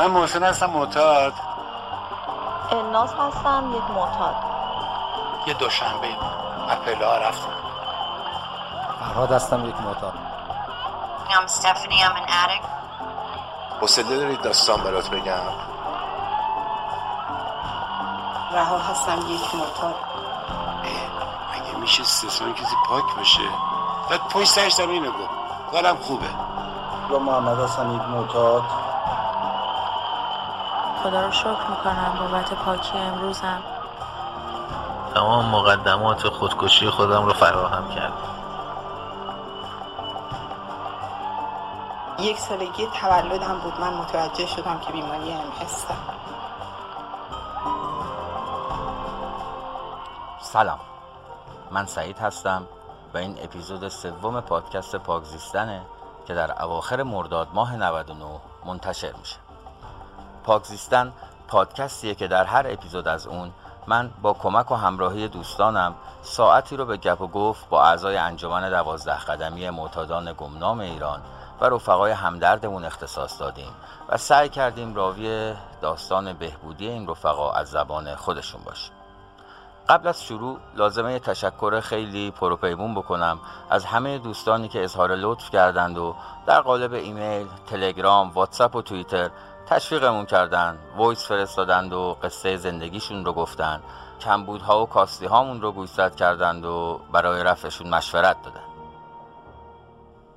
[0.00, 1.32] من محسن هستم معتاد.
[2.72, 4.34] الناس هستم یک معتاد.
[5.46, 6.08] یه دوشنبه
[6.68, 7.52] از پله ها رفتم
[9.00, 10.14] فرهاد هستم یک معتاد.
[11.28, 12.02] I'm Stephanie.
[12.02, 12.66] I'm an addict.
[13.80, 15.40] حوصله دارید داستان برات بگم؟
[18.52, 19.94] رها هستم یک معتاد.
[21.54, 23.48] مگه میشه استثنا کسی پاک باشه
[24.10, 25.30] بعد پشت سرش دارم اینو گفت.
[25.72, 26.26] حالم خوبه.
[27.10, 28.79] یا محمد هستم یک معتاد.
[31.02, 32.18] خدا رو شکر می‌کنم.
[32.20, 33.62] بابت پاکی امروزم.
[35.14, 38.30] تمام مقدمات خودکشی خودم رو فراهم کردم.
[42.18, 43.80] یک سالگی تولدم بود.
[43.80, 45.94] من متوجه شدم که بیماری ام هستم
[50.40, 50.78] سلام.
[51.70, 52.66] من سعید هستم
[53.14, 55.82] و این اپیزود سوم پادکست پاکزیستنه
[56.26, 59.36] که در اواخر مرداد ماه 99 منتشر میشه.
[60.44, 61.12] پاکزیستن
[61.48, 63.50] پادکستیه که در هر اپیزود از اون
[63.86, 68.70] من با کمک و همراهی دوستانم ساعتی رو به گپ و گفت با اعضای انجمن
[68.70, 71.20] دوازده قدمی معتادان گمنام ایران
[71.60, 73.72] و رفقای همدردمون اختصاص دادیم
[74.08, 78.92] و سعی کردیم راوی داستان بهبودی این رفقا از زبان خودشون باشیم
[79.88, 83.38] قبل از شروع لازمه تشکر خیلی پروپیمون بکنم
[83.70, 86.14] از همه دوستانی که اظهار لطف کردند و
[86.46, 89.30] در قالب ایمیل، تلگرام، واتساپ و توییتر
[89.70, 93.82] تشویقمون کردند voice فرستادند و قصه زندگیشون رو گفتن.
[94.20, 98.64] کمبودها و کاستی هامون رو گوشزد کردند و برای رفعشون مشورت دادن.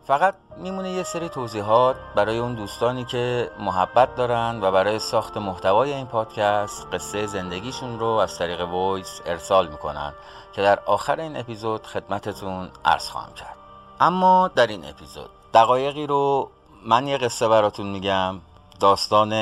[0.03, 5.93] فقط میمونه یه سری توضیحات برای اون دوستانی که محبت دارن و برای ساخت محتوای
[5.93, 10.13] این پادکست قصه زندگیشون رو از طریق voice ارسال می‌کنن
[10.53, 13.55] که در آخر این اپیزود خدمتتون عرض خواهم کرد.
[13.99, 16.49] اما در این اپیزود دقایقی رو
[16.85, 18.39] من یه قصه براتون میگم.
[18.83, 19.33] داستان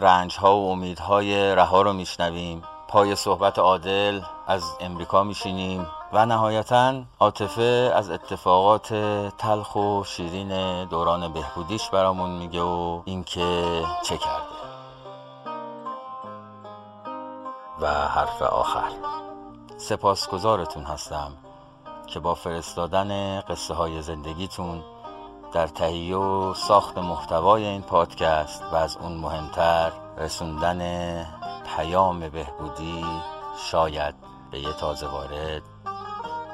[0.00, 2.62] رنج ها و امیدهای رها رو میشنویم.
[2.88, 8.94] پای صحبت عادل از امریکا میشینیم و نهایتا عاطفه از اتفاقات
[9.38, 14.60] تلخ و شیرین دوران بهبودیش برامون میگه و اینکه چه کرده.
[17.80, 18.90] و حرف آخر.
[19.76, 21.32] سپاسگزارتون هستم
[22.06, 24.82] که با فرستادن قصه های زندگیتون
[25.52, 31.22] در تهیه و ساخت محتوای این پادکست و از اون مهمتر رسوندن
[31.76, 33.04] پیام بهبودی
[33.70, 34.14] شاید
[34.50, 35.62] به یه تازه وارد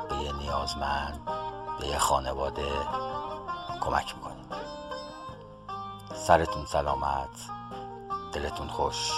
[0.09, 1.21] به یه نیازمند
[1.81, 2.73] به یه خانواده
[3.81, 4.53] کمک می‌کنید.
[6.15, 7.51] سرتون سلامت
[8.33, 9.13] دلتون خوش.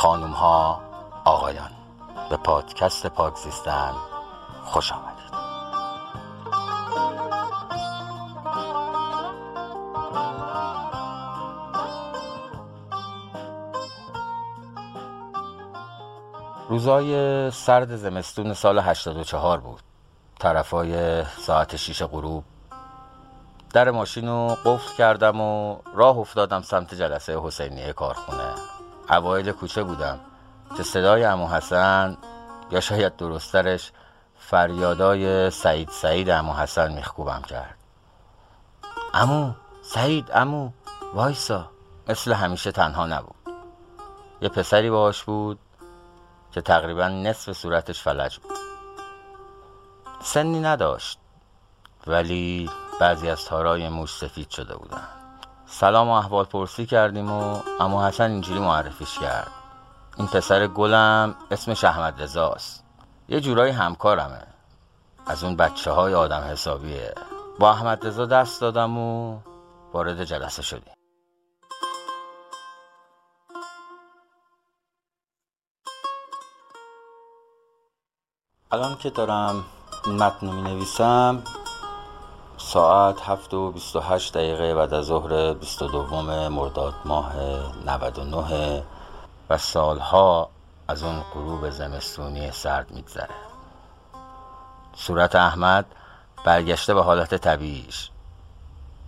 [0.00, 0.80] خانوم ها
[1.24, 1.70] آقایان
[2.30, 3.92] به پادکست پاکزیستن
[4.64, 5.30] خوش آمدید.
[16.68, 19.80] روزای سرد زمستون سال 84 بود.
[20.38, 22.44] طرفای ساعت شیش غروب.
[23.72, 28.69] در ماشین رو قفل کردم و راه افتادم سمت جلسه حسینیه کارخونه.
[29.10, 30.20] اوایل کوچه بودم
[30.76, 32.16] که صدای امو حسن
[32.70, 33.92] یا شاید درسترش
[34.38, 37.78] فریادای سعید سعید امو حسن میخکوبم کرد.
[39.14, 40.70] امو سعید امو
[41.14, 41.70] وایسا.
[42.08, 43.34] مثل همیشه تنها نبود.
[44.40, 45.58] یه پسری باهاش بود
[46.52, 48.56] که تقریبا نصف صورتش فلج بود.
[50.22, 51.18] سنی نداشت
[52.06, 55.19] ولی بعضی از تارای موش سفید شده بودن.
[55.72, 59.50] سلام و احوال پرسی کردیم و اما حسن اینجوری معرفیش کرد.
[60.16, 62.84] این پسر گلم اسمش احمد رزاست
[63.28, 64.42] یه جورایی همکارمه.
[65.26, 67.14] از اون بچه های آدم حسابیه.
[67.58, 69.38] با احمد رضا دست دادم و
[69.92, 70.94] وارد جلسه شدیم.
[78.72, 79.64] الان که دارم
[80.06, 81.42] این متن می نویسم
[82.72, 87.32] ساعت هفت و بیست و هشت دقیقه بعد از ظهر بیست و دوم مرداد ماه
[87.86, 88.82] 99
[89.50, 90.50] و سالها
[90.88, 93.34] از اون غروب زمستونی سرد میگذره.
[94.96, 95.86] صورت احمد
[96.44, 98.10] برگشته به حالت طبیعیش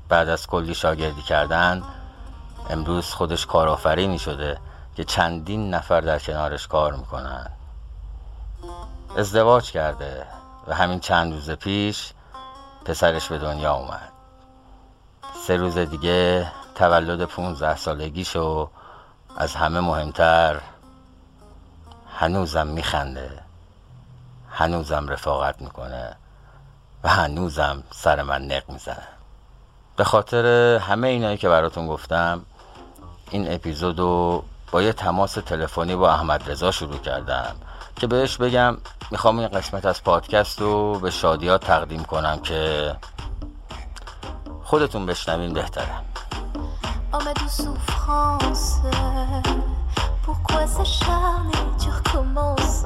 [0.09, 1.83] بعد از کلی شاگردی کردن
[2.71, 4.59] امروز خودش کارآفرینی شده
[4.97, 7.51] که چندین نفر در کنارش کار می‌کنن.
[9.17, 10.27] ازدواج کرده
[10.67, 12.13] و همین چند روز پیش
[12.85, 14.13] پسرش به دنیا اومد.
[15.47, 18.71] سه روز دیگه تولد پونزده سالگیشو
[19.37, 20.61] از همه مهمتر
[22.19, 23.43] هنوزم میخنده.
[24.51, 26.17] هنوزم رفاقت می‌کنه
[27.05, 29.09] و هنوزم سر من نق می‌زنه.
[29.97, 30.47] به خاطر
[30.77, 32.45] همه اینایی که براتون گفتم
[33.31, 37.57] این اپیزودو با یه تماس تلفنی با احمد رضا شروع کردم.
[37.97, 38.77] که بهش بگم
[39.11, 42.95] می‌خوام این قسمت از پادکست رو به شادیات تقدیم کنم که
[44.65, 45.95] خودتون بشنوین بهتره
[47.15, 47.19] Oh
[50.23, 52.85] pourquoi s'acharner, tu recommences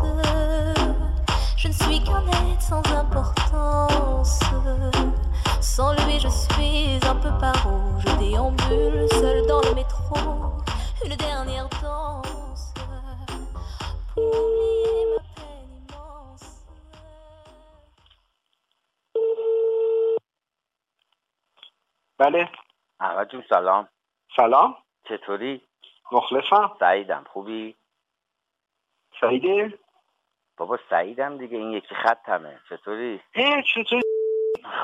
[1.57, 4.41] Je ne suis qu'un être sans importance.
[5.61, 7.81] Sans lui, je suis un peu paro.
[7.99, 10.17] Je déambule seul dans le métro.
[11.05, 12.46] Une dernière danse
[14.17, 14.29] بله
[23.01, 23.89] احمد جون سلام
[24.37, 24.77] سلام
[25.09, 25.61] چطوری؟
[26.13, 27.77] مخلصم سعیدم خوبی؟
[29.21, 29.79] سعیده
[30.57, 34.03] بابا سعیدم دیگه این یکی خطمه چطوری؟ اه چطور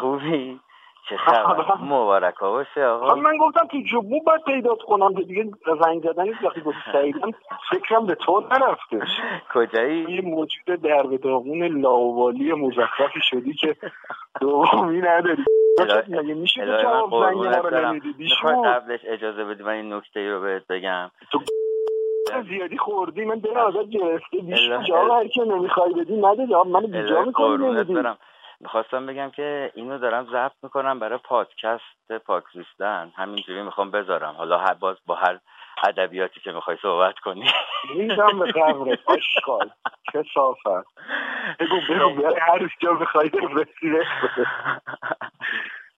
[0.01, 0.61] خوبی؟
[1.09, 3.15] چه خبر؟ مبارک باشه آقا.
[3.15, 5.13] من گفتم تو جبو باید پیدات کنم.
[5.13, 5.51] دیگه
[5.85, 7.31] زنگ زدنی وقتی گفت سعیدم
[7.71, 9.07] فکرم به تو نرفته.
[9.55, 13.77] کجایی؟ یه موجود در به داغون لاوالی مزخرفی شدی که
[14.41, 15.45] دومی نداری.
[16.09, 20.67] مگه میشه من جواب زنگ ما رو قبلش اجازه بدی من این نکته رو بهت
[20.67, 21.11] بگم.
[22.49, 23.25] زیادی خوردی.
[23.25, 24.37] من دل ازت گرفته.
[24.39, 27.95] الهی- جواب هر که نمی‌خوای بدی نده جواب منو بیجا می‌کنی نمیدی
[28.63, 33.13] می‌خواستم بگم که اینو دارم ضبط می‌کنم برای پادکست پاک زیستن.
[33.17, 34.35] همینجوری می‌خوام بذارم.
[34.35, 35.39] حالا هر باز با هر
[35.85, 37.51] ادبیاتی که می‌خوای صحبت کنی.
[37.95, 39.71] ریدم به قبرت آشقال
[40.13, 40.87] چه صافت
[41.61, 43.31] بگو بگو برای هر جا بخوای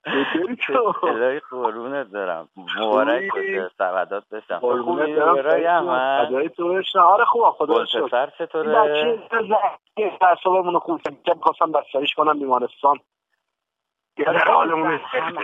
[1.03, 2.49] الهی قربونت دارم.
[2.81, 3.71] مبارک؟ باشه.
[3.79, 4.59] سعادت بشم.
[4.59, 9.19] خوبی؟ برای احمد فدای تو بشم آره خوبم خدا شکر این چطوره؟ بچه
[10.21, 11.37] اعصابمون رو خوب کرد.
[11.37, 12.99] می‌خواستم بستریش کنم بیمارستان.
[14.27, 14.99] هم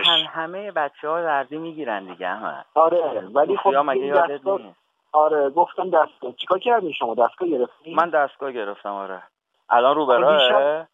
[0.05, 4.75] هم همه بچه ها دردی می‌گیرن دیگه احمد آره ولی خب مگه یادت نیست.
[5.13, 6.31] آره گفتم دستگاه.
[6.37, 9.23] چیکار کردین شما؟ دستگاه گرفتین؟ من دستگاه گرفتم آره.
[9.69, 10.87] الان رو خب براه؟ دیشب-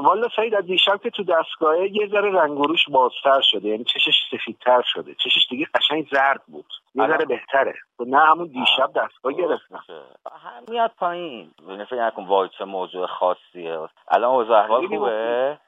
[0.00, 3.84] والا سعید از دیشب که تو دستگاه یه ذره رنگ و روش بازتر شده یعنی
[3.84, 5.14] چشش سفیدتر شده.
[5.14, 6.66] چشش دیگه قشنگ زرد بود.
[6.94, 7.74] یه ذره بهتره.
[7.98, 9.84] تو نه همون دیشب دستگاه گرفتم.
[10.32, 11.50] هم میاد پایین.
[11.68, 13.78] یعنی فکر نکن وای چه موضوع خاصیه.
[14.08, 15.58] الان اوضاع احوال خوبه؟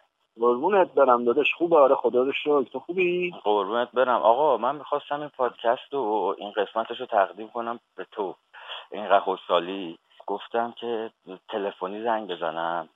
[0.40, 1.54] قربونت برم داداش.
[1.54, 2.62] خوبه؟ آره خدا رو شکر.
[2.62, 4.22] تو خوبی؟ قربونت برم.
[4.22, 8.34] آقا من می‌خواستم این پادکست و این قسمتش رو تقدیم کنم به تو.
[8.92, 9.98] اینقدر خوشحالی.
[10.26, 11.10] گفتم که
[11.48, 12.88] تلفنی زنگ بزنم.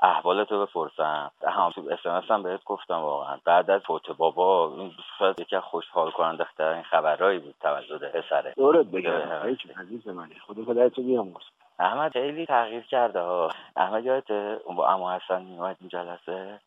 [0.00, 1.30] احوالتو بپرسم.
[1.42, 3.38] هم تو اسمس هم بهت گفتم واقعا.
[3.44, 8.54] بعد از فوت بابا این شاید یکی خوشحال کننده ترین خبرهایی بود تولد پسره.
[8.56, 8.86] دورت.
[8.86, 9.54] بگم.
[9.54, 10.34] جون، عزیز منی.
[10.34, 11.44] خدا پدرتو بیامرز
[11.78, 16.60] احمد خیلی تغییر کرده ها احمد یادته اون با امو حسن میومد این جلسه؟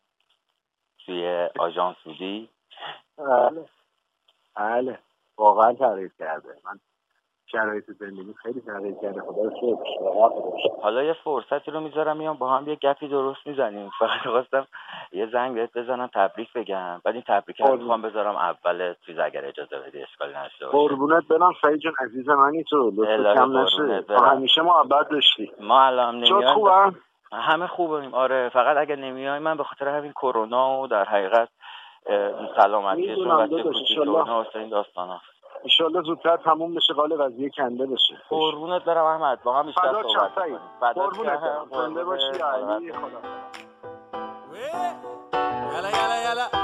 [1.06, 2.48] توی آژانس بودی؟
[3.18, 3.64] بله.
[4.56, 4.98] بله.
[5.38, 6.48] واقعا تغییر کرده.
[6.64, 6.80] من
[7.52, 9.20] شرایط زندگی خیلی تغییر کرده.
[9.20, 9.78] خدا رو.
[10.82, 13.90] حالا یه فرصتی رو می‌ذارم میام با هم یه گپی درست می‌زنیم.
[13.98, 14.66] فقط خواستم
[15.12, 17.00] یه زنگ بهت بزنم تبریک بگم.
[17.04, 17.76] بعد این تبریک رو.
[17.76, 20.78] می‌خوام بذارم اول چیز اگر اجازه بدی اشکالی نشته باشه.
[20.78, 21.52] قربونت برم.
[21.62, 22.90] سعید جون عزیز منی تو.
[22.96, 24.04] لطف الهی کم نشه.
[24.08, 25.52] همیشه محبت داشتی.
[25.60, 26.96] ما الان نمیایم.
[27.32, 28.14] همه خوبیم.
[28.14, 31.48] آره فقط اگه نمیای من به خاطر همین کرونا و در حقیقت
[32.06, 33.98] بچه داداش، کوچیک.
[33.98, 35.20] و این داستان
[35.62, 40.34] انشالله زودتر تموم بشه قال قضیه کنده بشه قربونت برم احمد با هم بیشتر صحبت
[40.34, 40.58] کنیم
[40.94, 41.40] قربونت.
[41.40, 42.04] برم زنده.
[42.04, 42.92] باشی علی.
[42.92, 43.20] خدا
[45.78, 46.61] يلا يلا يلا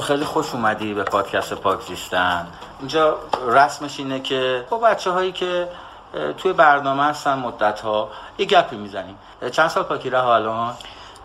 [0.00, 2.46] خیلی خوش اومدی به پادکست پاک زیستن.
[2.78, 5.68] اینجا رسمش اینه که با بچه هایی که
[6.36, 9.18] توی برنامه هستن مدت ها یه گپی می‌زنیم.
[9.52, 10.74] چند سال پاکی رها الان؟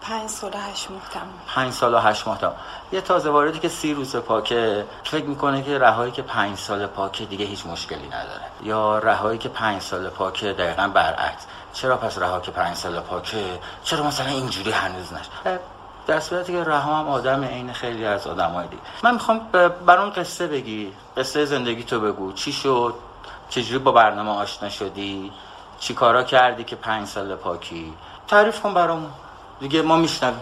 [0.02, 1.34] پنج سال و هشت ماه تموم.
[1.56, 2.40] پنج سال و هشت ماه
[2.92, 7.26] یه تازه واردی که سی روز پاکه فکر می‌کنه که رهایی که پنج سال پاکه
[7.26, 8.42] دیگه هیچ مشکلی نداره.
[8.64, 11.46] یا رهایی که پنج سال پاکه دقیقا برعکس.
[11.74, 15.26] چرا پس رها که پنج سال پاکه؟ چرا مثلا اینجوری هنوز نش
[16.08, 18.82] در صورتی که رها هم آدم عین خیلی از آدمای دیگه.
[19.04, 19.40] من می‌خوام
[19.86, 20.94] برام قصه بگی.
[21.18, 22.34] قصه زندگی تو بگو.
[22.34, 22.94] چی شد؟
[23.50, 25.32] چجوری با برنامه آشنا شدی؟
[25.80, 27.94] چی کارا کردی که پنج سال پاکی؟
[28.28, 29.12] تعریف کن برامون.
[29.60, 30.40] دیگه ما میشنویم.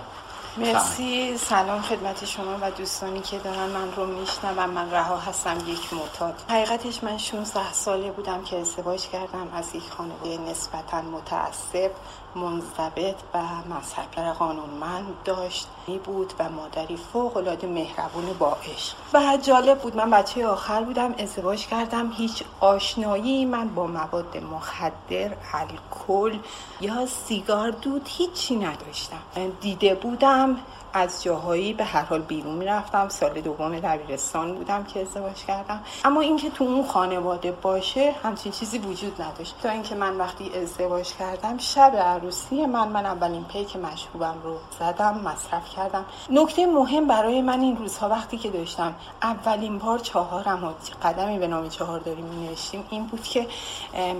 [0.58, 1.38] مرسی.
[1.38, 4.65] سلام خدمت شما و دوستانی که دارن من رو میشنون.
[4.65, 6.41] من رها هستم یک معتاد.
[6.50, 9.48] حقیقتش من 16 ساله بودم که ازدواج کردم.
[9.55, 11.91] از یک خانواده نسبتا متعصب.
[12.36, 13.38] منضبط و
[13.70, 15.68] مذهب قانونمند داشت.
[16.06, 18.96] بود و مادری فوق العاده مهربون با عشق.
[19.13, 22.12] و جالب بود من بچه آخر بودم ازدواج کردم.
[22.12, 26.40] هیچ آشنایی من با مواد مخدر الکل
[26.82, 29.18] یا سیگار دود هیچی نداشتم.
[29.62, 30.58] دیده بودم
[30.94, 33.10] از جاهایی به هر حال بیرون می‌رفتم.
[33.10, 35.84] سال دوم دبیرستان بودم که ازدواج کردم.
[36.06, 39.56] اما اینکه تو اون خانواده باشه همچین چیزی وجود نداشت.
[39.63, 45.20] تا اینکه من وقتی ازدواج کردم شب عروسی من من اولین پیک مشروبم رو زدم
[45.20, 46.06] مصرف کردم.
[46.30, 50.72] نکته مهم برای من این روزها وقتی که داشتم اولین بار چهارم و
[51.08, 52.50] قدمی به نام چهار داریم می
[52.89, 53.48] این بود که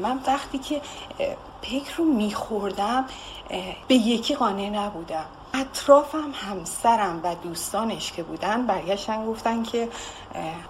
[0.02, 0.82] من وقتی که
[1.62, 3.06] پیک رو میخوردم
[3.88, 5.26] به یکی قانع نبودم.
[5.54, 9.90] اطرافم همسرم و دوستانش که بودن برگشتن گفتن که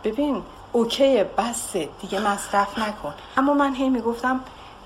[0.03, 3.13] ببین اوکی بسه دیگه مصرف نکن.
[3.37, 4.39] اما من هی می‌گفتم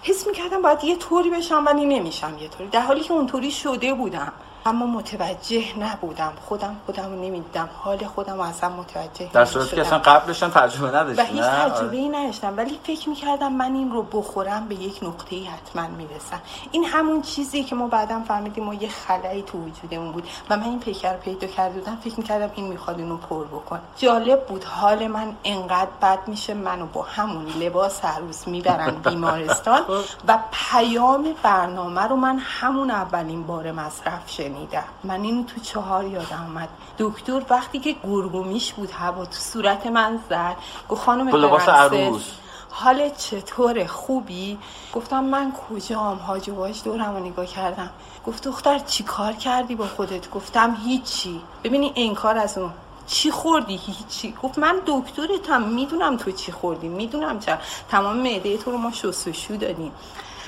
[0.04, 2.70] حس می‌کردم باید یه طوری بشم ولی نمیشم یه طوری.
[2.70, 4.34] در حالی که اونطوری شده بودم.
[4.66, 6.34] اما متوجه نبودم.
[6.46, 7.70] خودم خودم نمی‌دیدم.
[7.78, 12.10] حال خودم اصلا متوجه در صورتی که اصلا قبلش تجربه نداشتم و هیچ تجربه ای
[12.10, 12.58] نداشتم.
[12.58, 16.42] ولی فکر می‌کردم من این رو بخورم به یک نقطه ای حتما می‌رسم.
[16.72, 20.28] این همون چیزی که ما بعدم فهمیدیم ما یه خلایی تو وجودمون بود.
[20.50, 23.80] و من این پیکر رو پیدا کرده بودم فکر می‌کردم این می‌خواد اینو پر بکن
[23.98, 29.82] جالب بود حال من انقدر بد میشه منو با همون لباس عروس می‌برن بیمارستان
[30.28, 36.44] و پیام برنامه رو من همون اولین بار مصرف شنیدم من اینو تو چهار یادم
[36.48, 36.70] اومد.
[37.00, 40.56] دکتر وقتی که گرگومیش بود هوا تو صورت من زد.
[40.90, 41.30] گفت خانم
[41.68, 42.24] عروس.
[42.70, 44.58] حال چطور خوبی؟
[44.94, 47.90] گفتم من کجام؟ حاج باش دورم رو نگاه کردم.
[48.26, 51.42] گفت دختر چی کار کردی با خودت؟ گفتم هیچی.
[51.64, 52.72] ببینی انکار از اون.
[53.08, 54.36] چی خوردی؟ هیچی.
[54.44, 55.62] گفت من دکترتم.
[55.62, 56.88] می‌دونم تو چی خوردی.
[56.88, 57.58] می‌دونم چرا.
[57.90, 59.92] تمام معده تو رو ما شستشو دادیم.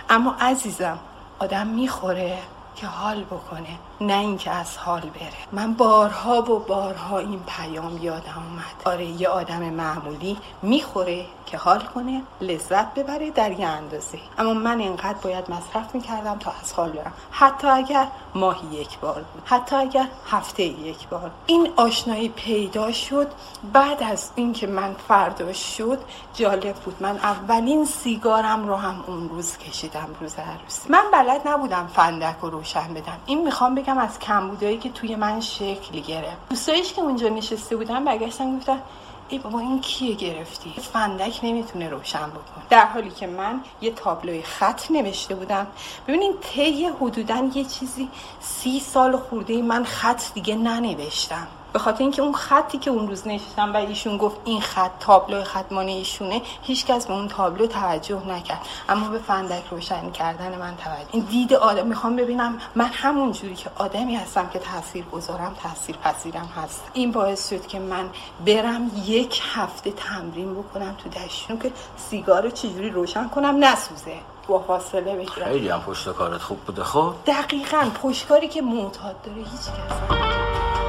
[0.09, 0.99] اما عزیزم
[1.39, 2.37] آدم می‌خوره
[2.75, 3.79] که حال بکنه.
[4.01, 5.33] نه اینکه از حال بره.
[5.51, 8.95] من بارها و بارها این پیام یادم اومد.
[8.95, 14.19] آره یه آدم معمولی می‌خوره که حال کنه لذت ببره در یه اندازه.
[14.37, 17.13] اما من اینقدر باید مصرف می‌کردم تا از حال برم.
[17.31, 19.43] حتی اگر ماهی یک بار بود.
[19.45, 21.31] حتی اگر هفته یک بار.
[21.45, 23.27] این آشنایی پیدا شد.
[23.73, 25.99] بعد از اینکه من فردا شد
[26.33, 26.95] جالب بود.
[26.99, 30.89] من اولین سیگارم رو هم اون روز کشیدم روز عروسی.
[30.89, 33.17] من بلد نبودم فندک رو روشن بدم.
[33.25, 36.49] این می‌خوام بگم از کمبودایی که توی من شکل گرفت.
[36.49, 38.81] دوستایش که اونجا نشسته بودن برگشتن گفتن
[39.29, 44.41] ای بابا این کیه گرفتی؟ فندک نمی‌تونه روشن بکن در حالی که من یه تابلوی
[44.41, 45.67] خط نوشته بودم.
[46.07, 51.47] ببینین طی حدودا یه چیزی سی سال خورده من خط دیگه ننوشتم.
[51.73, 55.43] به خاطر اینکه اون خطی که اون روز نشستم و ایشون گفت این خط تابلو
[55.43, 58.61] ختمانه ایشونه هیچکس به اون تابلو توجه نکرد.
[58.89, 63.55] اما به فندک روشن کردن من توجه این دید آدم می‌خوام ببینم من همون جوری
[63.55, 66.83] که آدمی هستم که تاثیر گذارم تاثیر پذیرم هست.
[66.93, 68.09] این باعث شد که من
[68.45, 74.15] برم یک هفته تمرین بکنم تو دشتون که سیگار رو چجوری روشن کنم نسوزه.
[74.47, 75.45] با فاصله بگیرم.
[75.45, 77.87] خیلی هم پشت کارت خوب بوده خب؟ دقیقا.
[78.03, 80.88] پشتکاری که معتاد داره هیچ کس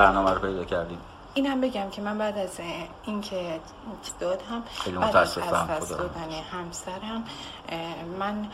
[0.00, 0.98] برنامه رو پیدا کردیم.
[1.34, 2.60] این هم بگم که من بعد از
[3.04, 3.60] اینکه
[4.20, 7.24] دادم خیلی بعد از متاسفم دادن همسرم
[8.18, 8.48] من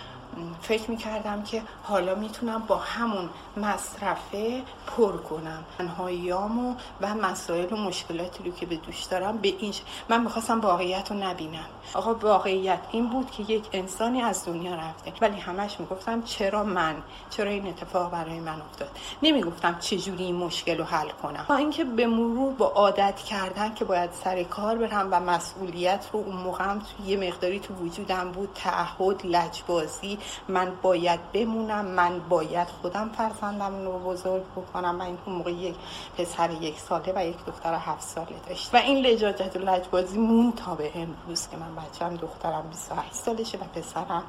[0.63, 5.65] فکر می‌کردم که حالا می‌تونم با همون مصرفه پر کنم.
[5.79, 9.75] تنهاییامو و مسائل و مشکلاتی رو که به دوش دارم به این
[10.09, 11.67] من می‌خواستم واقعیت رو نبینم.
[11.95, 15.13] آقا واقعیت این بود که یک انسانی از دنیا رفته.
[15.21, 16.97] ولی همش می‌گفتم چرا من؟
[17.31, 18.91] چرا این اتفاق برای من افتاد؟
[19.23, 21.47] نمی‌گفتم چجوری این مشکل رو حل کنم.
[21.49, 26.21] با اینکه به مرور با عادت کردن که باید سر کار برم و مسئولیت رو
[26.21, 32.69] اون موقع هم یه مقداری تو وجودم بود تعهد لجبازی من باید بمونم من باید
[32.69, 34.95] خودم فرزندم رو بزرگ بکنم.
[34.95, 35.75] من این موقع یک
[36.19, 38.75] پسر یک ساله و یک دختر هفت ساله داشت.
[38.75, 43.59] و این لجاجت و لجبازی مون تا به امروز که من بچم دخترم 28 سالشه
[43.59, 44.23] و پسرم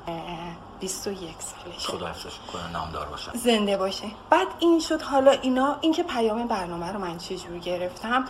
[0.79, 3.31] 21 سالشه خدا حفظش کنه نامدار باشه.
[3.33, 4.07] زنده باشه.
[4.29, 8.25] بعد این شد حالا اینا اینکه پیام برنامه رو من چجور گرفتم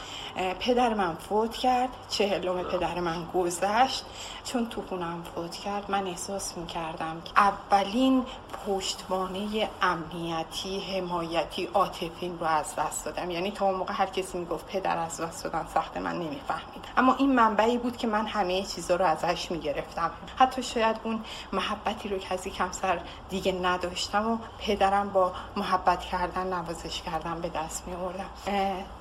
[0.60, 4.06] پدر من فوت کرد چهلم پدر من گذشت.
[4.46, 8.25] چون تو خونم فوت کرد من احساس می‌کردم که اولین
[8.68, 13.32] پشتوانه امنیتی حمایتی عاطفی رو از دست دادم.
[13.32, 16.89] یعنی تا اون موقع هر کسی می‌گفت پدر از دست دادن سخت من نمیفهمیدم.
[16.98, 20.12] اما این منبعی بود که من همه چیزا رو ازش می‌گرفتم.
[20.38, 21.24] حتی شاید اون
[21.54, 27.41] محبتی رو که از یک همسر دیگه نداشتم و پدرم با محبت کردن نوازش کردن
[27.41, 28.29] به دست می آوردم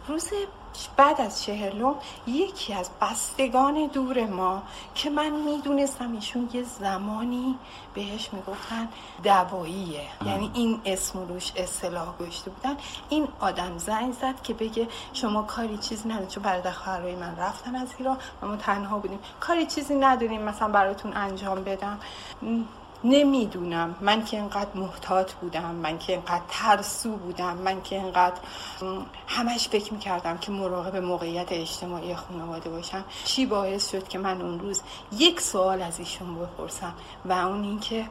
[0.09, 0.31] روز
[0.97, 1.95] بعد از چهلم
[2.27, 4.63] یکی از بستگان دور ما
[4.95, 7.59] که من می‌دونستم ایشون یه زمانی
[7.95, 8.89] بهش می‌گفتن
[9.25, 12.77] دواییه یعنی این اسم روش اصطلاح گشته بودن.
[13.09, 16.29] این آدم زنگ زد که بگه شما کاری چیزی ندارید.
[16.29, 19.19] چون برادر خواهرای من رفتن از ایران و ما تنها بودیم.
[19.41, 21.99] کاری چیزی نداریم مثلا براتون انجام بدم.
[23.05, 23.95] نمی‌دونم.
[24.01, 28.37] من که اینقدر محتاط بودم من که اینقدر ترسو بودم من که اینقدر
[29.29, 33.05] همش فکر می‌کردم که مراقب موقعیت اجتماعی خانواده باشم.
[33.25, 38.09] چی باعث شد که من اون روز یک سوال از ایشون بپرسم و اون اینکه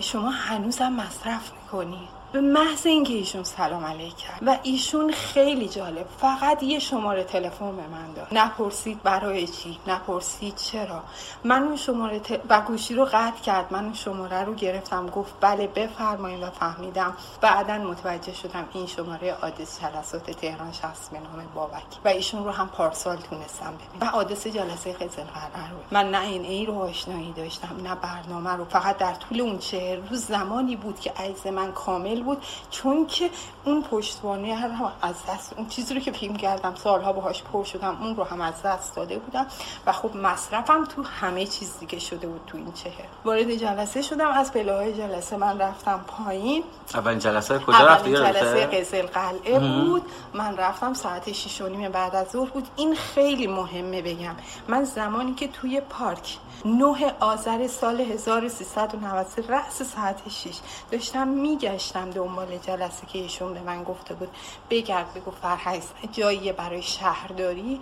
[0.00, 6.06] شما هنوزم مصرف می‌کنید به محض اینکه ایشون سلام علیک کرد و ایشون خیلی جالب.
[6.18, 8.28] فقط یه شماره تلفن به من داد.
[8.32, 11.02] نپرسید برای چی؟ نپرسید چرا؟
[11.44, 12.40] من اون شماره ت...
[12.48, 13.72] و گوشی رو قطع کرد.
[13.72, 15.06] من اون شماره رو گرفتم.
[15.06, 17.16] گفت بله بفرمایید و فهمیدم.
[17.40, 21.82] بعدا متوجه شدم این شماره آدرس جلسات تهران شخص به نام بابک.
[22.04, 24.12] و ایشون رو هم پارسال تونستم ببینم.
[24.12, 28.64] و آدرس جلسه قزل قرار من نه این ای رو آشنایی داشتم نه برنامه رو.
[28.64, 33.30] فقط در طول اون چه روز زمانی بود که عیز من کامل بود چون که
[33.64, 37.98] اون پشتوانه هم از دست اون چیزی رو که فیلم کردم سالها باهاش پر شدم
[38.02, 39.46] اون رو هم از دست داده بودم
[39.86, 42.92] و خب مصرفم تو همه چیز دیگه شده بود تو این چهر
[43.24, 46.64] وارد جلسه شدم از پله های جلسه من رفتم پایین.
[46.94, 50.02] اولین جلسه کجا رفتی جلسه قزل قلعه بود.
[50.34, 52.68] من رفتم ساعت 6 و نیم بعد از ظهر بود.
[52.76, 54.36] این خیلی مهمه بگم.
[54.68, 60.50] من زمانی که توی پارک 9 آذر سال 1393 رأس ساعت 6
[60.90, 64.28] داشتم میگشتم دنبال جلسه که ایشون به من گفته بود
[64.70, 67.80] بگرد بگو فرهیز جایی برای شهرداری.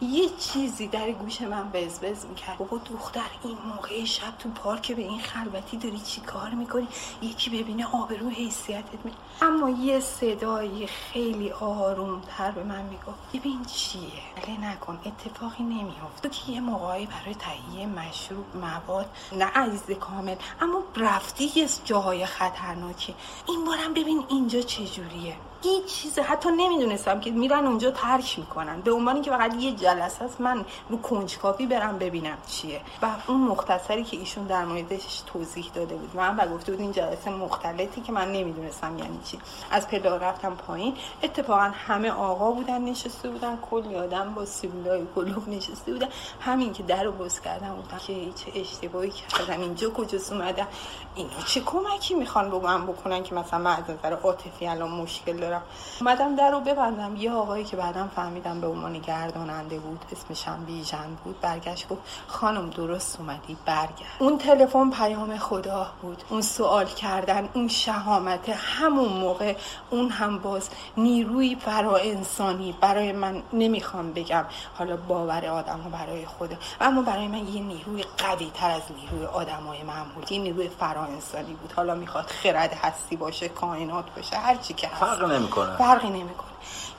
[0.00, 2.58] یه چیزی در گوش من بزبز می‌کرد.
[2.58, 6.88] بابا دختر این موقع شب تو پارک به این خلوتی داری چی کار می‌کنی؟
[7.22, 14.00] یکی ببینه آبرو حیثیتت می اما یه صدایی خیلی آرومتر به من می‌گفت ببین چیه؟
[14.36, 20.36] بله نکن اتفاقی نمیافت تو که یه موقعی برای تهیه مشروب مواد نه عزیز کامل
[20.60, 23.14] اما رفتی یه جاهای خطرناکی.
[23.48, 25.36] این بارم ببین اینجا چجوریه.
[25.62, 28.80] هیچ چیز حتی نمی‌دونستم که میرن اونجا ترک می‌کنن.
[28.80, 32.80] به عنوانی که فقط یه جلسه است من رو کنجکاوی برم ببینم چیه.
[33.02, 36.92] و اون مختصری که ایشون در موردش توضیح داده بود من و گفته بود این
[36.92, 39.38] جلسه مختلفی که من نمی‌دونستم یعنی چی.
[39.70, 40.94] از پلا رفتم پایین.
[41.22, 46.08] اتفاقا همه آقا بودن نشسته بودن کلی آدم با سیبولای کلوب نشسته بودن.
[46.40, 50.66] همین که در رو باز کردم بودن که چه اشتباهی کردم اینجا کجاست اومدم
[51.14, 55.62] اینا چه کمکی می‌خوان با من بکنن که مثلا من از عاطفی الان مشکل دارم.
[56.00, 57.16] اومدم در رو ببندم.
[57.16, 62.00] یه آقایی که بعدم فهمیدم به عنوان گرداننده بود اسمش هم بیژن بود برگشت گفت
[62.26, 63.90] خانم درست اومدی برگرد.
[64.18, 66.22] اون تلفن پیام خدا بود.
[66.28, 69.56] اون سوال کردن اون شهامت همون موقع
[69.90, 74.44] اون هم باز نیروی فرا انسانی برای من نمی‌خوام بگم.
[74.78, 79.26] حالا باور آدم ها برای خدا اما برای من یه نیروی قوی تر از نیروی
[79.26, 81.72] آدم های معمول یه نیروی فرا انسانی بود.
[81.72, 85.20] حالا می‌خواد خرد هستی باشه کائنات باشه هر چی که هست.
[85.40, 86.49] نمی‌کنه فرقی نمی‌کنه.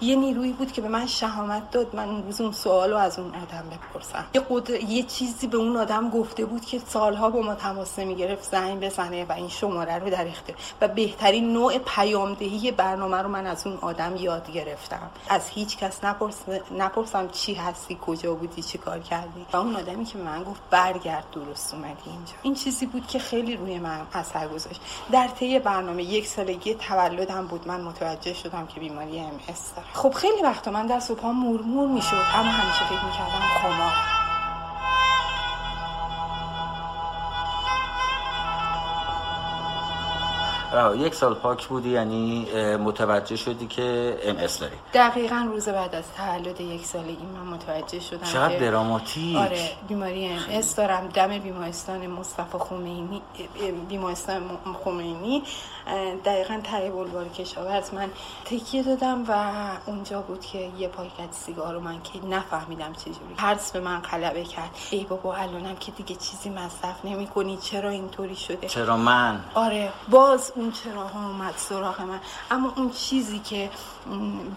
[0.02, 1.96] یه نیرویی بود که به من شهامت داد.
[1.96, 4.26] من اون روز اون سوالو از اون آدم بپرسم.
[4.34, 4.84] یه قدر...
[4.84, 9.26] یه چیزی به اون آدم گفته بود که سالها با ما تماس نمی‌گرفت زنگ بزنه
[9.26, 13.78] و این شماره رو در اختیار و بهترین نوع پیامدهی برنامه رو من از اون
[13.82, 15.10] آدم یاد گرفتم.
[15.30, 16.36] از هیچ کس نپرس...
[16.78, 19.46] نپرسم چی هستی کجا بودی چی کار کردی.
[19.54, 22.34] و اون آدمی که من گفت برگرد درست اومدی اینجا.
[22.42, 24.82] این چیزی بود که خیلی روی من اثر گذاشت.
[25.12, 27.68] در طی برنامه یک سالگی تولدم بود.
[27.68, 29.32] من متوجه شدم که بیماری ام
[29.76, 29.91] دارم.
[29.94, 32.16] خب خیلی وقتا من در صبح مورمور می‌شد.
[32.36, 33.92] اما همیشه فکر می‌کردم خمار.
[40.74, 44.76] رها یک سال پاک بودی یعنی متوجه شدی که ام اس داری.
[44.94, 49.38] دقیقا روز بعد از تولد یک سالگی من متوجه شدم چقدر دراماتیک.
[49.38, 51.08] آره بیماری ام اس دارم.
[51.08, 53.22] دم بیمارستان مصطفی خمینی
[53.90, 54.42] بیمارستان
[54.84, 55.44] خمینی.
[56.26, 58.10] دقیقا ته بلوار کشاورز من
[58.46, 59.52] تکیه دادم و
[59.86, 64.44] اونجا بود که یه پاکت سیگار رو من که نفهمیدم چجوری ترس به من غلبه
[64.44, 64.70] کرد.
[64.92, 69.90] ای بابا الانم که دیگه چیزی مصرف نمی کنی چرا اینطوری شده؟ چرا من؟ آره
[70.10, 72.20] باز اون چراها اومد سراغ من.
[72.52, 73.70] اما اون چیزی که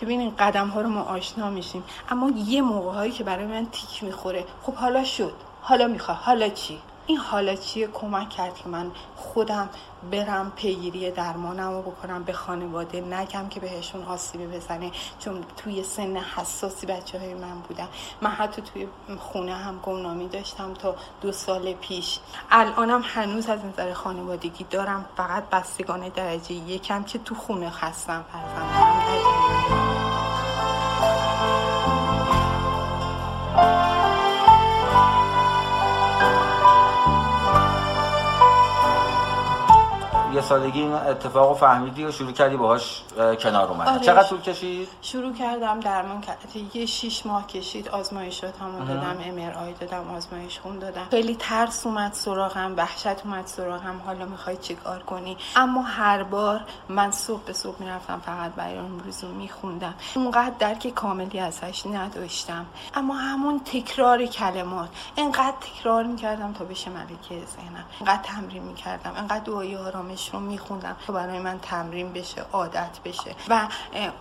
[0.00, 1.84] ببینین قدم ها رو ما آشنا میشیم.
[2.10, 4.44] اما یه موقع هایی که برای من تیک می‌خوره.
[4.62, 5.32] خب حالا شد.
[5.62, 9.68] حالا می‌خواد حالا چی؟ این حالا چیه کمک کرد که من خودم
[10.10, 16.16] برم پیگیری درمانم رو بکنم به خانواده؟ نگم که بهشون آسیبی بزنه چون توی سن
[16.16, 17.88] حساسی بچه های من بودن.
[18.20, 18.86] من حتی توی
[19.18, 22.18] خونه هم گمنامی داشتم تا دو سال پیش.
[22.50, 30.13] الانم هنوز از نظر خانوادگی دارم فقط بستگان درجه یکم که تو خونه هستم فرزندانم
[40.44, 44.00] سالگی این اتفاق رو فهمیدی و شروع کردی باهاش اه، کنار اومدن؟ آره.
[44.00, 46.38] چقدر طول کشید؟ شروع کردم درمان کرد
[46.74, 48.84] یه شیش ماه کشید آزمایشات هم.
[48.84, 51.06] دادم ام آی دادم آزمایش خون دادم.
[51.10, 54.00] خیلی ترس اومد سراغم وحشت اومد سراغم.
[54.06, 59.28] حالا می‌خوای چیکار کنی؟ اما هر بار من صبح به صبح می‌رفتم فقط بیان رو
[59.28, 59.94] میخوندم.
[60.14, 62.66] اونقدر درک کاملی ازش نداشتم.
[62.94, 64.88] اما همون تکرار کلمات.
[65.16, 67.84] انقدر تکرار می‌کردم تا بشه ملکه ذهنم.
[68.00, 69.12] انقدر تمرین می‌کردم.
[69.16, 73.34] انقدر دعای آرامش رو میخوندم تا برای من تمرین بشه عادت بشه.
[73.48, 73.68] و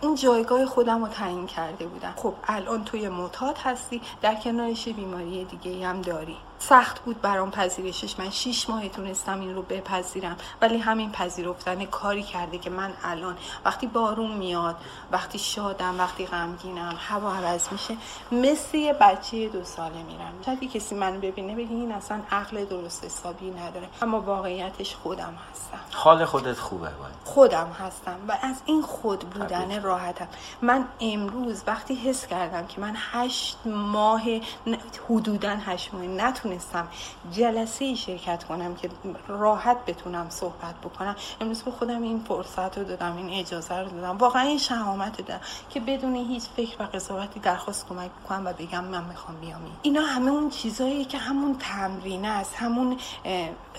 [0.00, 2.12] اون جایگاه خودم رو تعیین کرده بودم.
[2.16, 6.36] خب الان توی معتاد هستی در کنارش بیماری دیگه هم داری.
[6.68, 8.18] سخت بود برام پذیرشش.
[8.18, 10.36] من شیش ماه تونستم این رو بپذیرم.
[10.62, 14.76] ولی همین پذیرفتن کاری کرده که من الان وقتی بارون میاد
[15.12, 17.96] وقتی شادم وقتی غمگینم هوا عوض میشه
[18.32, 20.32] مثل یه بچه دو ساله میرم.
[20.46, 23.88] شاید کسی من ببینه بگه این اصلا عقل درست حسابی نداره.
[24.02, 25.80] اما واقعیتش خودم هستم.
[25.92, 27.14] حال خودت خوبه باید.
[27.24, 30.28] خودم هستم و از این خود بودن راحتم.
[30.62, 34.22] من امروز وقتی حس کردم که من هشت ماه
[35.08, 36.53] حدودا هشت ماه نتونستم
[37.32, 38.90] جلسه ای شرکت کنم که
[39.28, 41.16] راحت بتونم صحبت بکنم.
[41.40, 44.18] امروز به خودم این فرصت رو دادم این اجازه رو دادم.
[44.18, 45.40] واقعا این شهامت دادم
[45.70, 49.64] که بدون هیچ فکر و قضاوتی درخواست کمک بکنم و بگم من می‌خوام بیام.
[49.64, 49.72] این.
[49.82, 52.54] اینا همه اون چیزایی که همون تمرینه است.
[52.56, 52.98] همون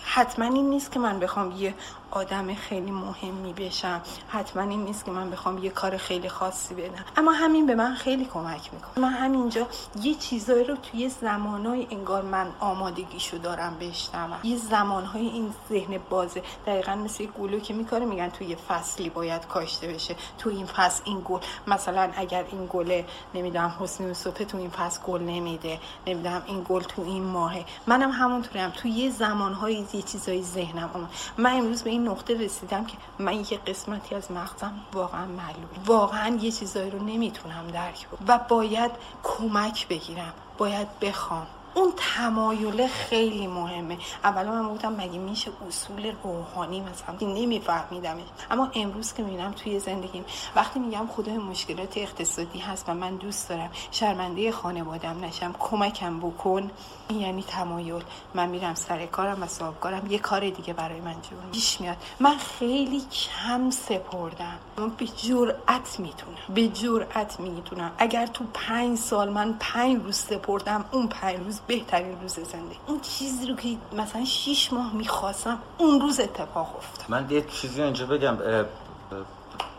[0.03, 1.73] حتما این نیست که من بخوام یه
[2.11, 4.01] آدم خیلی مهمی بشم.
[4.27, 7.05] حتما این نیست که من بخوام یه کار خیلی خاصی بدم.
[7.17, 9.05] اما همین به من خیلی کمک می‌کنه.
[9.05, 9.67] من همینجا
[10.01, 16.43] یه چیزایی رو توی زمانهای انگار من آمادگیشو دارم بشنوم یه زمانهای این ذهن بازه.
[16.67, 20.15] دقیقا مثل گلو که میکاره میگن توی یه فصلی باید کاشته بشه.
[20.37, 21.39] تو این فصل این گل.
[21.67, 25.79] مثلا اگر این گله نمی‌دونم حسنی یوسفه تو این فصل گل نمیده.
[26.07, 27.65] نمی‌دونم این گل تو این ماهه.
[27.87, 28.69] منم همونطوریم.
[28.69, 31.09] تو یه زمانهای یه چیزای ذهنم اومد.
[31.37, 35.85] من امروز به این نقطه رسیدم که من یه قسمتی از مغزم واقعا معلومه.
[35.85, 38.91] واقعا یه چیزایی رو نمی‌تونم درک و باید
[39.23, 40.33] کمک بگیرم.
[40.57, 41.47] باید بخوام.
[41.75, 43.97] اون تمایله خیلی مهمه.
[44.23, 48.23] اولا من گفتم مگه میشه اصول روحانی مثلا نمیفهمیدمش.
[48.51, 53.49] اما امروز که می‌بینم توی زندگیم وقتی میگم خدای مشکلات اقتصادی هست و من دوست
[53.49, 56.71] دارم شرمنده خانوادم نشم کمکم بکن
[57.09, 58.03] یعنی تمایل.
[58.33, 60.11] من میرم سر کارم و صاحبکارم.
[60.11, 61.97] یه کار دیگه برای من جور پیش میاد.
[62.19, 64.57] من خیلی کم سپردم.
[64.77, 66.38] من به جرأت می‌تونم.
[66.55, 67.91] به جرأت می‌تونم.
[67.97, 72.80] اگر تو پنج سال من پنج روز سپردم اون پنج روز بهترین روز زندگی.
[72.88, 77.06] اون چیزی رو که مثلا شیش ماه می‌خواستم اون روز اتفاق افتاد.
[77.10, 78.38] من یه چیزی اینجا بگم.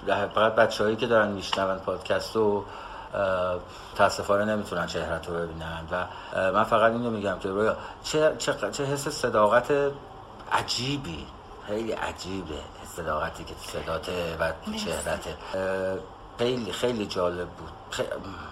[0.07, 2.65] فقط بچه هایی که دارن میشنون پادکست رو
[3.15, 3.61] اه،
[3.95, 5.83] متاسفانه نمی‌تونن چهرت رو ببینن.
[5.91, 6.07] و
[6.53, 9.73] من فقط اینو میگم که رویا چه, چه, چه حس صداقت
[10.53, 11.27] عجیبی.
[11.67, 12.55] خیلی عجیبه
[12.97, 14.53] صداقتی که صداته و.
[14.77, 15.35] چهرته.
[16.39, 17.71] خیلی خیلی جالب بود.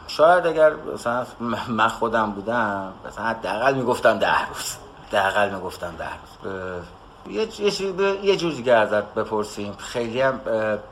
[0.07, 1.27] شاید اگر مثلا
[1.69, 4.77] من خودم بودم مثلا حداقل می‌گفتم ده روز.
[5.09, 6.09] حداقل می‌گفتم ده
[6.45, 6.83] روز.
[7.29, 7.81] یه
[8.23, 9.73] یه جور دیگه ازت بپرسیم.
[9.73, 10.41] خیلی هم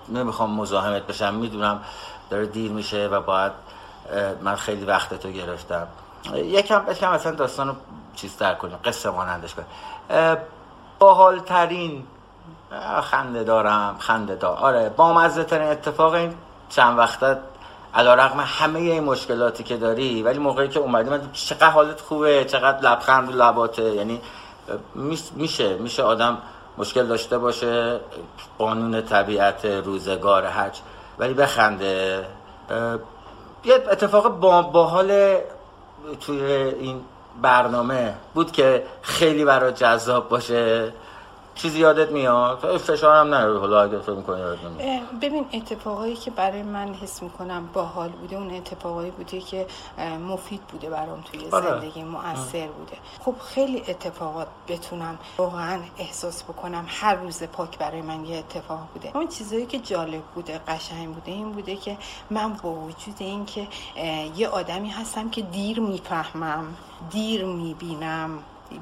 [0.08, 1.34] نمی‌خوام مزاحمت بشم.
[1.34, 1.80] می‌دونم
[2.30, 3.52] داره دیر میشه و باید
[4.42, 5.86] من خیلی وقت تو گرفتم.
[6.34, 7.74] یکم یکم اصلا داستان رو
[8.14, 8.78] چیز تر کنیم.
[8.84, 9.68] قصه مانندش کنیم.
[10.10, 10.36] اه،
[10.98, 12.06] باحالترین
[12.72, 14.56] اه، خنده دارم خنده دار.
[14.56, 16.34] آره با ترین اتفاق این
[16.72, 17.38] چند وقته
[17.94, 22.44] علا رقم همه این مشکلاتی که داری ولی موقعی که اومدی من چقدر حالت خوبه
[22.44, 24.20] چقدر لبخند رو لباته یعنی
[25.34, 26.38] میشه میشه آدم
[26.78, 28.00] مشکل داشته باشه
[28.58, 30.78] قانون طبیعت روزگار حج
[31.18, 32.26] ولی بخنده.
[33.64, 35.36] یه اتفاق با باحال
[36.20, 37.00] توی این
[37.42, 40.92] برنامه بود که خیلی برای جذاب باشه.
[41.54, 45.02] چیزی یادت میاد؟ فشارم نره حالا اگه فکر می‌کنی یادت نمیاد.
[45.20, 49.66] ببین اتفاقایی که برای من حس می‌کنم باحال بوده اون اتفاقایی بوده که
[50.28, 51.66] مفید بوده برام توی آره.
[51.70, 52.96] زندگی مؤثر بوده.
[53.20, 59.10] خب خیلی اتفاقات بتونم واقعا احساس بکنم هر روز پاک برای من یه اتفاق بوده.
[59.14, 61.96] اون چیزایی که جالب بوده قشنگ بوده این بوده که
[62.30, 66.64] من با وجود این که اه، یه آدمی هستم که دیر می‌فهمم
[67.10, 68.38] دیر می‌بینم.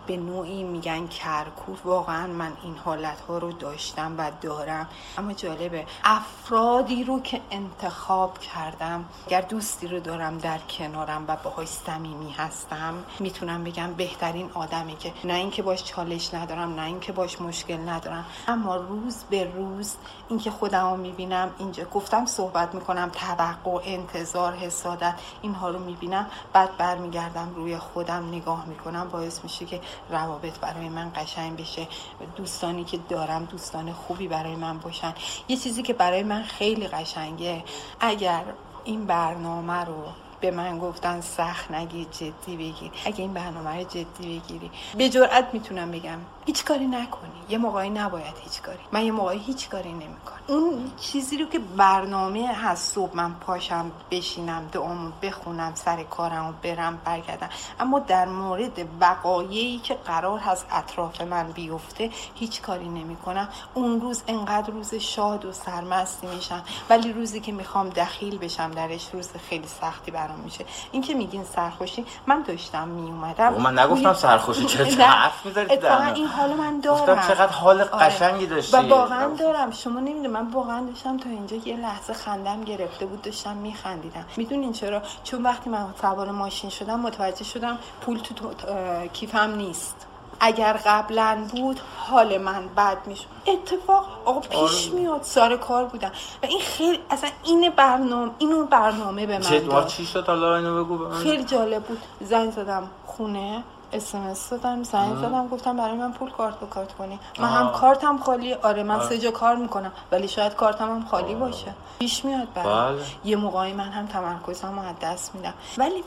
[0.06, 4.88] به نوعی میگن کرکور واقعا من این حالت ها رو داشتم و دارم.
[5.18, 11.68] اما جالبه افرادی رو که انتخاب کردم اگر دوستی رو دارم در کنارم و باهاش
[11.68, 17.40] صمیمی هستم می‌تونم بگم بهترین آدمی که نه اینکه باش چالش ندارم نه اینکه باش
[17.40, 18.26] مشکل ندارم.
[18.48, 19.94] اما روز به روز
[20.28, 26.26] اینکه خودم رو می‌بینم اینجا گفتم صحبت می‌کنم توقع انتظار حسادت اینها رو می‌بینم.
[26.52, 29.08] بعد برمیگردم روی خودم نگاه می‌کنم.
[29.08, 29.79] باعث میشه که
[30.10, 31.88] روابط برای من قشنگ بشه.
[32.36, 35.14] دوستانی که دارم دوستان خوبی برای من باشن.
[35.48, 37.64] یه چیزی که برای من خیلی قشنگه
[38.00, 38.44] اگر
[38.84, 40.04] این برنامه رو
[40.40, 44.70] به من گفتن سخت نگیر جدی بگیر اگه این برنامه رو جدی بگیری.
[44.96, 47.30] به جرئت می‌تونم بگم هیچ کاری نکنی.
[47.48, 48.78] یه موقعی نباید هیچ کاری.
[48.92, 50.39] من یه موقعی هیچ کاری نمی‌کنم.
[50.50, 56.52] اون چیزی رو که برنامه هست صبح من پاشم بشینم دعامو بخونم سر کارم و
[56.62, 57.48] برم برگردم.
[57.80, 63.48] اما در مورد وقایعی که قرار هست اطراف من بیفته هیچ کاری نمی‌کنم.
[63.74, 66.62] اون روز انقدر روز شاد و سرمستی میشم.
[66.90, 70.64] ولی روزی که می‌خوام دخیل بشم درش روز خیلی سختی برام میشه.
[70.92, 76.54] این که میگین سرخوشی من داشتم میومدم من نگفتم سرخوشی چه حرف من؟ این حالو
[76.54, 77.28] من دارم.
[77.28, 78.04] چقدر حال آره.
[78.04, 78.76] قشنگی داشتی.
[78.76, 83.22] و واقعا دارم شما نمی‌دونم من واقعا داشتم تا اینجا یه لحظه خندم گرفته بود
[83.22, 84.24] داشتم میخندیدم.
[84.36, 89.54] می‌دونین چرا؟ چون وقتی من سوار ماشین شدم متوجه شدم پول تو, تو اه، کیفم
[89.54, 90.06] نیست.
[90.40, 93.26] اگر قبلا بود حال من بد می‌شد.
[93.46, 95.00] اتفاق آقا پیش آره.
[95.00, 99.86] میاد سر کار بودم و این خیلی اصلا این برنامه اینو برنامه به من داد.
[99.86, 101.14] چی شد؟ حالا اینو بگو به من.
[101.18, 102.02] خیلی جالب بود.
[102.20, 103.62] زنگ زدم خونه.
[103.92, 105.18] اسمس دادم زنگ آه.
[105.22, 107.50] زدم گفتم برای من پول کارت به کارت کنی من آه.
[107.50, 109.00] هم کارتم خالی آره من.
[109.00, 113.04] سه جا کار می‌کنم ولی شاید کارتم هم خالی باشه پیش میاد برام بله.
[113.24, 116.02] یه موقعی من هم تمرکزم رو از دست میدم ولی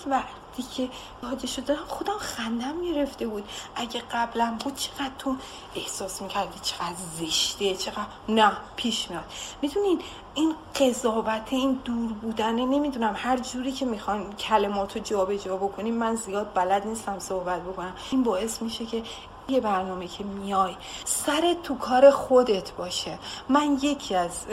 [0.54, 0.90] وقتی که
[1.22, 3.44] حاجه شده خودم خندم گرفته بود.
[3.76, 5.36] اگه قبلا بود چقدر تو
[5.76, 9.24] احساس می‌کردی چقدر زشته چقدر نه پیش میاد.
[9.62, 10.02] می‌دونین
[10.34, 16.16] این قضاوت این دور بودنه نمی‌دونم هر جوری که می‌خوان کلمات رو جابجا بکنیم من
[16.16, 17.96] زیاد بلد نیستم صحبت بکنم.
[18.12, 19.04] این باعث میشه که
[19.48, 20.76] یه برنامه که میای
[21.06, 23.18] سر تو کار خودت باشه.
[23.50, 24.46] من یکی از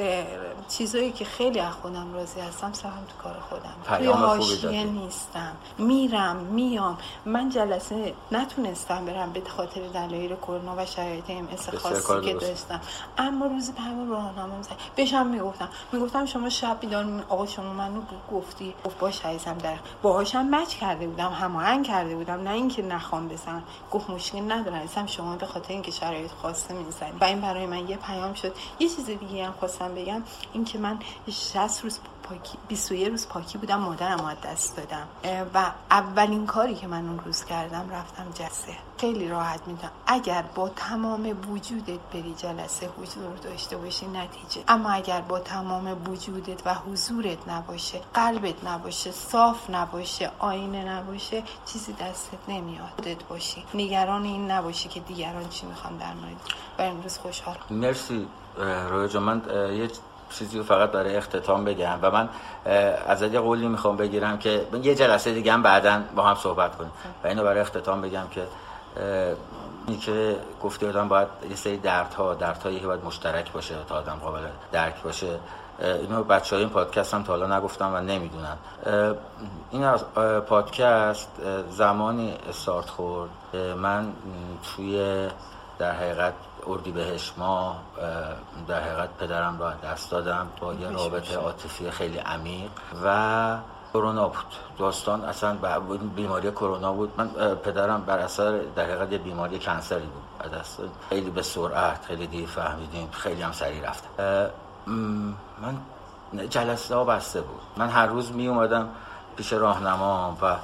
[0.68, 3.96] چیزایی که خیلی از خودم راضی هستم سرم تو کار خودم.
[3.98, 4.84] توی حاشیه.
[4.84, 5.52] نیستم.
[5.78, 6.98] میرم میام.
[7.24, 11.48] من جلسه نتونستم برم به خاطر دلایل کرونا و شرایط ام
[11.78, 12.34] خاصی که.
[12.34, 12.80] داشتم.
[13.18, 14.54] اما روز پیام راهنما
[14.96, 15.68] بهشم می‌گفتم.
[15.92, 18.00] می‌گفتم شما شب بیدار آقا شما منو
[18.32, 18.74] گفتی.
[18.84, 22.40] گفت باش عزیزم در باهاشم مچ کرده بودم هماهنگ کرده بودم.
[22.40, 23.62] نه اینکه نخوام بزنم.
[23.92, 27.12] گفت مشکل نداره عزیزم شما به خاطر اینکه شرایط خاصه می‌زنی.
[27.20, 28.56] و این برای من یه پیام شد.
[28.78, 30.22] یه چیز دیگه هم خواستم بگم.
[30.52, 30.98] این که من
[31.30, 31.98] 60 روز
[32.30, 35.06] پاکی 21 روز پاکی بودم مادرم از دست دادم.
[35.54, 38.76] و اولین کاری که من اون روز کردم رفتم جلسه.
[38.98, 39.90] خیلی راحت می‌دونم.
[40.06, 44.64] اگر با تمام وجودت بری جلسه حضور داشته باشی نتیجه.
[44.68, 51.92] اما اگر با تمام وجودت و حضورت نباشه قلبت نباشه صاف نباشه آینه نباشه چیزی
[51.92, 53.64] دستت نمیاد باشی.
[53.74, 56.36] نگران این نباشی که دیگران چی می‌خوان در مورد
[56.78, 58.28] و امروز خوشحال مرسی
[58.90, 59.42] رویا من
[59.76, 59.90] یه
[60.30, 62.28] چیزی رو فقط برای اختتام بگم و من
[63.06, 66.92] ازت یه قولی می‌خوام بگیرم که یه جلسه دیگه هم بعدا با هم صحبت کنیم
[67.24, 68.46] و اینو برای اختتام بگم که
[69.86, 74.18] اینی که گفتی آدم باید یه سری دردها دردهایی که باید مشترک باشه تا آدم
[74.22, 74.40] قابل
[74.72, 75.38] درک باشه.
[75.80, 78.56] اینو بچه های این پادکست هم تا حالا نگفتم و نمی‌دونن.
[79.70, 80.04] این از
[80.48, 81.28] پادکست
[81.70, 83.30] زمانی استارت خورد
[83.78, 84.12] من
[84.62, 85.28] توی
[85.78, 86.32] در حقیقت
[86.66, 87.76] اردی بهش ما
[88.68, 92.70] در حقیقت پدرم را دست دادم با یه رابطه عاطفی خیلی عمیق
[93.04, 93.56] و
[93.92, 94.36] کرونا بود.
[94.78, 97.12] داستان اصلا ب- بیماری کرونا بود.
[97.16, 100.52] من پدرم بر اثر در حقیقت بیماری کنسری بود.
[100.52, 100.78] دست.
[101.08, 103.08] خیلی به سرعت خیلی دیر فهمیدیم.
[103.10, 104.04] خیلی هم سریع رفت.
[104.86, 105.76] من
[106.48, 107.60] جلسه ها بسته بود.
[107.76, 108.88] من هر روز می اومدم
[109.36, 110.56] پیش راهنما و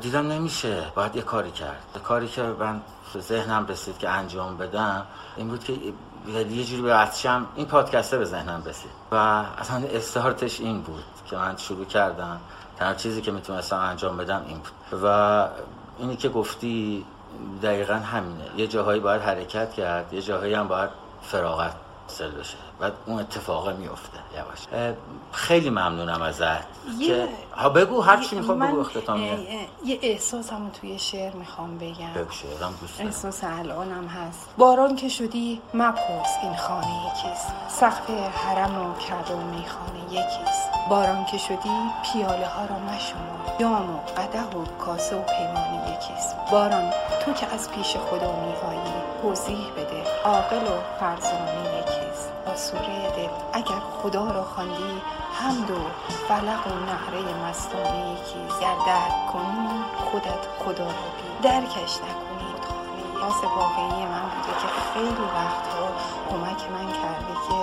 [0.00, 0.92] دیدم نمیشه.
[0.94, 2.00] باید یه کاری کرد.
[2.04, 2.80] کاری که من
[3.18, 5.72] ذهنم رسید که انجام بدم این بود که
[6.50, 7.08] یه جوری به
[7.54, 8.90] این پادکسته به ذهنم رسید.
[9.12, 9.16] و
[9.58, 12.40] اصلا استارتش این بود که من شروع کردم.
[12.78, 15.00] تنها چیزی که می‌تونستم انجام بدم این بود.
[15.04, 15.48] و
[15.98, 17.04] اینی که گفتی
[17.62, 18.44] دقیقا همینه.
[18.56, 20.90] یه جاهایی باید حرکت کرد یه جاهایی هم باید
[21.22, 21.74] فراغت
[22.12, 24.94] حاصل بشه بعد اون اتفاق میفته یواش.
[25.32, 26.66] خیلی ممنونم ازت.
[27.06, 29.38] که ها بگو هر چی می‌خوام بگو اختتامیه
[29.84, 32.12] یه احساسمو توی شعر می‌خوام بگم.
[32.14, 34.48] بگو شعرم دوست احساس الانم هست.
[34.58, 37.52] باران که شدی مپرس این خانه یکیست.
[37.68, 40.70] سقف حرم و کعبه و میخانه یکیست.
[40.90, 41.70] باران که شدی
[42.02, 46.36] پیاله ها را مشمار جام و قده و کاسه و پیمانه یکیست.
[46.50, 46.92] باران
[47.24, 50.02] تو که از پیش خدا میآیی توضیح بده.
[50.24, 51.81] عاقل و فرزانه
[52.62, 53.28] سوره دل.
[53.52, 54.92] اگر خدا را خواندی
[55.38, 55.80] حمد و
[56.28, 58.16] فلق و نهره مستانه
[58.60, 59.68] گر درک کنی
[60.04, 62.52] خودت خدا را بی درکش نکنی
[63.22, 65.88] راس واقعی من بوده که خیلی وقتها
[66.30, 67.58] کمک من کرده که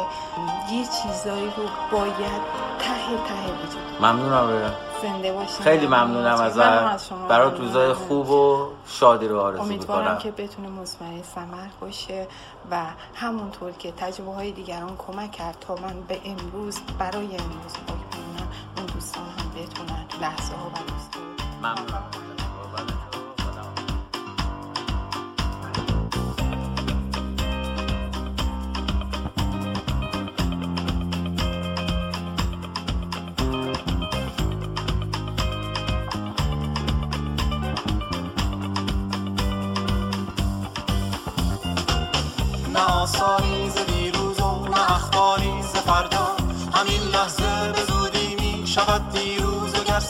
[0.73, 2.41] یه چیزایی رو باید
[2.79, 4.01] ته ته وجود.
[4.01, 5.63] ممنونم زنده باشین.
[5.63, 7.11] خیلی ممنونم ازت.
[7.29, 10.17] برای روزای خوب و شادی رو آرزو امیدوارم می‌کنم.
[10.17, 12.27] که بتونه مثمر ثمر باشه
[12.71, 12.85] و
[13.15, 18.85] همونطور که تجربه های دیگران کمک کرد تا من به امروز برای امروز بمونم اون
[18.85, 22.28] دوستان هم بتونن لحظه ها و ممنونم.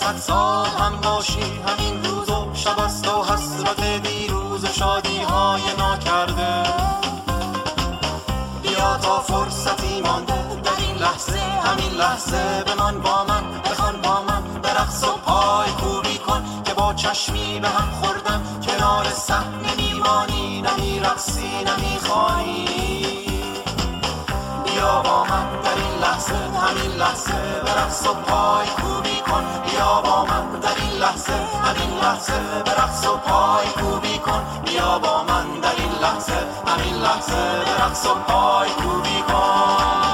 [0.09, 5.61] صد سال هم باشی همین روز و شب است و حسرت دیروز و شادی های
[5.77, 6.63] ناکرده.
[8.61, 14.43] بیا تا فرصتی مانده در این لحظه همین لحظه بمان با من بخوان با من
[14.61, 14.69] به
[15.07, 18.41] و پای کوبی کن که با چشمی به هم خوردم.
[18.67, 22.65] کنار صحنه میمانی نمیرقصی نمی‌خوانی
[24.65, 27.33] بیا با من در این لحظه همین لحظه
[27.65, 29.43] به رقص و پای کوبی کن.
[29.65, 31.33] بیا با من در این لحظه
[31.63, 34.43] همین لحظه به رقص و پای کوبی کن.
[34.65, 40.08] بیا با من در این لحظه همین لحظه به رقص و پای کوبی کن.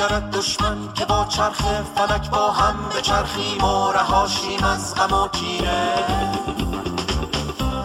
[0.00, 1.62] دیگرت دشمن که با چرخ
[1.94, 5.94] فلک با هم به چرخیم و رهاشیم از غم و کینه.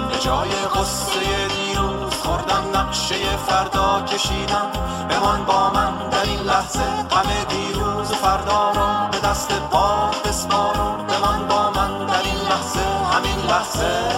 [0.10, 3.16] به جای قصه دیروز خوردم نقشه
[3.48, 4.72] فردا کشیدم.
[5.10, 11.08] بمان با من در این لحظه غم دیروز و فردا را به دست باد بسپارم.
[11.08, 12.80] بمان با من در این لحظه
[13.14, 14.15] همین لحظه.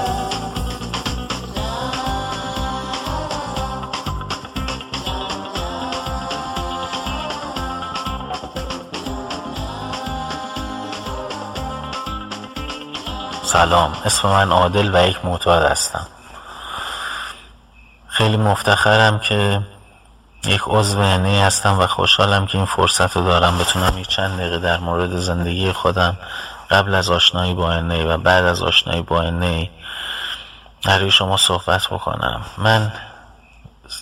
[13.57, 13.93] سلام.
[14.05, 16.07] اسم من عادل و یک معتاد هستم.
[18.07, 19.61] خیلی مفتخرم که
[20.45, 24.57] یک عضو NA هستم و خوشحالم که این فرصت رو دارم بتونم یک چند دقیقه
[24.57, 26.17] در مورد زندگی خودم
[26.69, 29.67] قبل از آشنایی با NA و بعد از آشنایی با NA
[30.85, 32.41] برای شما صحبت بکنم.
[32.57, 32.91] من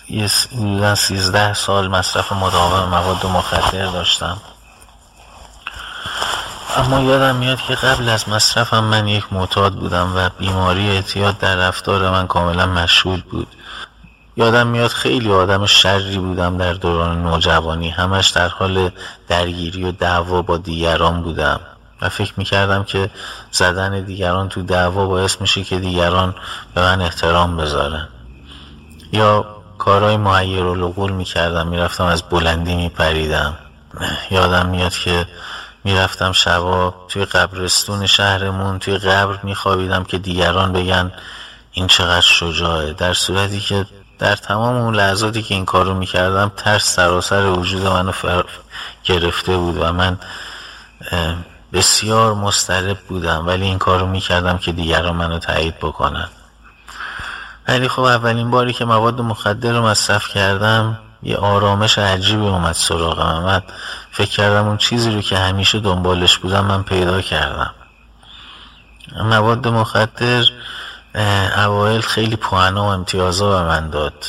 [0.08, 4.38] یه سیزده سال مصرف مداوم مواد مخدر داشتم.
[6.76, 11.56] اما یادم میاد که قبل از مصرفم من یک معتاد بودم و بیماری اعتیاد در
[11.56, 13.48] رفتار من کاملا مشغول بود.
[14.36, 17.88] یادم میاد خیلی آدم شری بودم در دوران نوجوانی.
[17.88, 18.90] همش در حال
[19.28, 21.60] درگیری و دعوا با دیگران بودم.
[22.02, 23.10] و فکر می‌کردم که
[23.50, 26.34] زدن دیگران تو دعوا باعث میشه که دیگران
[26.74, 28.08] به من احترام بذارن.
[29.12, 29.46] یا
[29.78, 33.54] کارهای معیر و لغول می‌کردم می‌رفتم از بلندی میپریدم.
[34.30, 35.26] یادم میاد که
[35.86, 41.12] می‌رفتم شبا توی قبرستون شهرمون توی قبر میخوابیدم که دیگران بگن
[41.72, 42.92] این چقدر شجاعه.
[42.92, 43.86] در صورتی که
[44.18, 48.44] در تمام اون لحظاتی که این کارو می‌کردم ترس سراسر وجود منو فر...
[49.04, 50.18] گرفته بود و من
[51.72, 56.28] بسیار مسترب بودم ولی این کارو می‌کردم که دیگران منو تایید بکنن.
[57.68, 63.42] ولی خب اولین باری که مواد مخدر رو مصرف کردم یه آرامش عجیبی اومد سراغم.
[63.44, 63.62] من
[64.16, 67.74] فکر کردم اون چیزی رو که همیشه دنبالش بودم من پیدا کردم.
[69.16, 70.44] مواد مخدر
[71.56, 74.24] اوایل خیلی پوانا و امتیازا به من داد.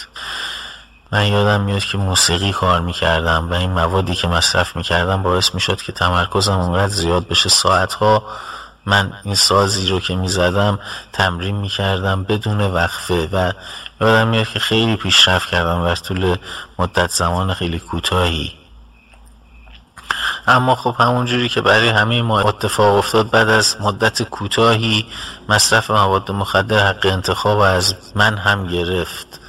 [1.12, 5.82] من یادم میاد که موسیقی کار می‌کردم و این موادی که مصرف می‌کردم باعث می‌شد
[5.82, 7.50] که تمرکزم اونقدر زیاد بشه.
[7.50, 8.24] ساعتها
[8.86, 10.80] من این سازی رو که می‌زدم
[11.14, 13.52] تمرین می‌کردم بدون وقفه و
[14.02, 16.36] یادم میاد که خیلی پیشرفت کردم در طول
[16.80, 18.54] مدت زمان خیلی کوتاهی.
[20.48, 25.06] اما خب همون جوری که برای همه ما اتفاق افتاد بعد از مدت کوتاهی
[25.50, 29.39] مصرف مواد مخدر حق انتخاب از من هم گرفت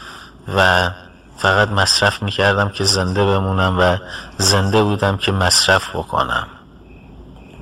[0.56, 0.90] و
[1.36, 3.96] فقط مصرف می‌کردم که زنده بمونم و
[4.38, 6.46] زنده بودم که مصرف بکنم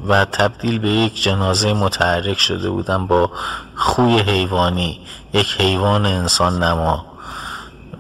[0.09, 3.31] و تبدیل به یک جنازه متحرک شده بودم با
[3.77, 5.01] خوی حیوانی
[5.33, 7.07] یک حیوان انسان نما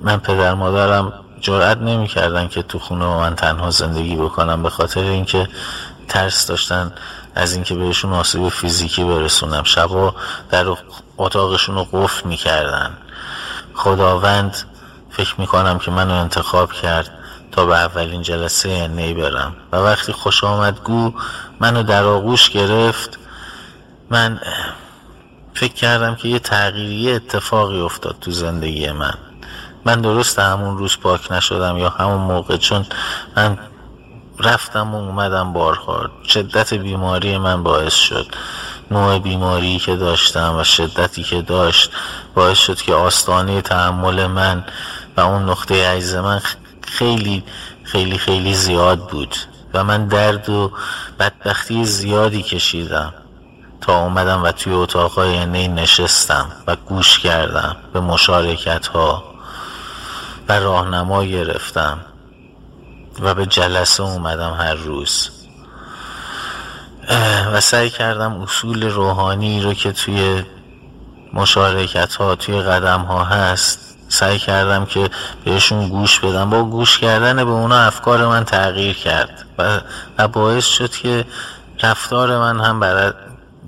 [0.00, 5.48] من پدر مادرم جرأت نمی‌کردن که تو خونه من تنها زندگی بکنم به خاطر اینکه
[6.08, 6.92] ترس داشتن
[7.34, 9.62] از اینکه بهشون آسیب فیزیکی برسونم.
[9.64, 10.14] شبا
[10.50, 10.66] در
[11.16, 12.90] اتاقشون رو قفل می‌کردن.
[13.74, 14.56] خداوند
[15.10, 17.10] فکر می‌کنم که منو انتخاب کرد
[17.52, 19.56] تا به اولین جلسه نی برم.
[19.72, 21.12] و وقتی خوش آمدگو
[21.60, 23.18] منو در آغوش گرفت
[24.10, 24.40] من
[25.54, 29.14] فکر کردم که یه تغییری اتفاقی افتاد تو زندگی من.
[29.86, 32.86] من درست همون روز پاک نشدم یا همون موقع؟ چون
[33.36, 33.58] من
[34.38, 38.26] رفتم و اومدم بارها شدت بیماری من باعث شد.
[38.90, 41.90] نوع بیماری که داشتم و شدتی که داشت
[42.34, 44.64] باعث شد که آستانه تحمل من
[45.16, 46.40] و اون نقطه عجز من
[46.82, 47.44] خیلی
[47.84, 49.36] خیلی خیلی زیاد بود
[49.74, 50.72] و من درد و
[51.18, 53.14] بدبختی زیادی کشیدم.
[53.80, 59.35] تا اومدم و توی اتاقای نشستم و گوش کردم به مشارکت ها
[60.48, 61.98] و راهنما گرفتم
[63.20, 65.30] و به جلسه اومدم هر روز.
[67.52, 70.42] و سعی کردم اصول روحانی رو که توی
[71.32, 75.10] مشارکت ها توی قدم ها هست سعی کردم که
[75.44, 76.50] بهشون گوش بدم.
[76.50, 79.46] با گوش کردن به اونا افکار من تغییر کرد
[80.18, 81.24] و, باعث شد که
[81.82, 83.14] رفتار من هم بر,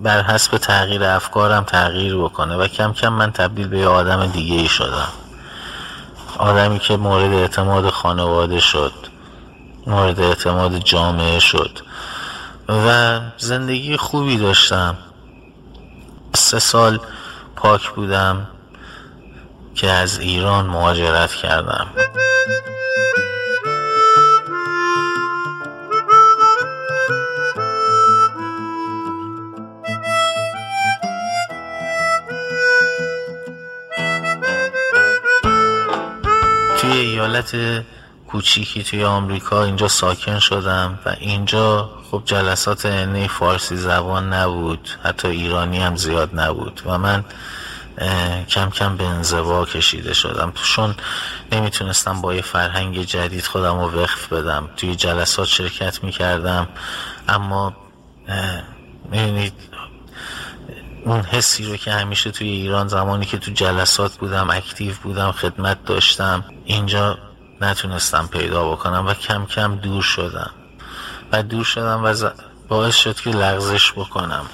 [0.03, 4.69] بر حسب تغییر افکارم تغییر بکنه و کم کم من تبدیل به آدم دیگه ای
[4.69, 5.09] شدم.
[6.39, 8.93] آدمی که مورد اعتماد خانواده شد
[9.87, 11.79] مورد اعتماد جامعه شد
[12.69, 14.97] و زندگی خوبی داشتم.
[16.35, 17.01] سه سال
[17.57, 18.49] پاک بودم
[19.75, 21.87] که از ایران مهاجرت کردم.
[36.89, 37.57] توی ایالت
[38.29, 45.29] کوچیکی توی آمریکا اینجا ساکن شدم و اینجا خب جلسات نی فارسی زبان نبود حتی
[45.29, 47.25] ایرانی هم زیاد نبود و من
[48.49, 50.53] کم کم به انزوا کشیده شدم.
[50.63, 50.95] چون
[51.53, 54.69] نمی‌تونستم با یه فرهنگ جدید خودم رو وقف بدم.
[54.77, 56.69] توی جلسات شرکت می‌کردم
[57.29, 57.77] اما
[59.11, 59.53] می‌بینید
[61.09, 65.85] اون حسی رو که همیشه توی ایران زمانی که تو جلسات بودم اکتیو بودم خدمت
[65.85, 67.19] داشتم اینجا
[67.61, 70.51] نتونستم پیدا بکنم و کم کم دور شدم.
[71.33, 72.31] و دور شدم و
[72.69, 74.47] باعث شد که لغزش بکنم.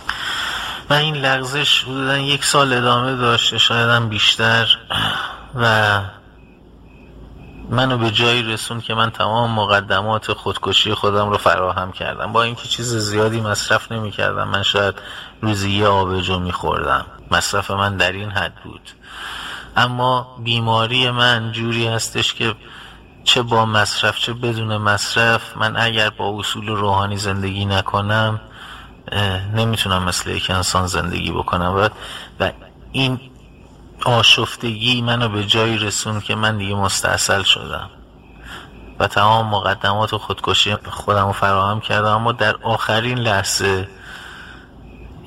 [0.91, 4.79] و این لغزش حدودا یک سال ادامه داشته شایدم بیشتر.
[5.55, 6.01] و
[7.75, 12.33] منو به جایی رسون که من تمام مقدمات خودکشی خودم رو فراهم کردم.
[12.33, 14.95] با اینکه چیز زیادی مصرف نمی کردم من شاید
[15.43, 18.91] روزی یه آبجو می خوردم مصرف من در این حد بود.
[19.77, 22.55] اما بیماری من جوری هستش که
[23.25, 28.41] چه با مصرف چه بدون مصرف من اگر با اصول روحانی زندگی نکنم
[29.55, 31.75] نمی‌تونم مثل یک انسان زندگی بکنم.
[31.77, 31.89] و,
[32.41, 32.51] و
[32.93, 33.21] این
[34.05, 37.91] آشفتگی منو به جایی رسون که من دیگه مستاصل شدم.
[38.99, 43.89] و تمام مقدمات و خودکشی خودم رو فراهم کردم اما در آخرین لحظه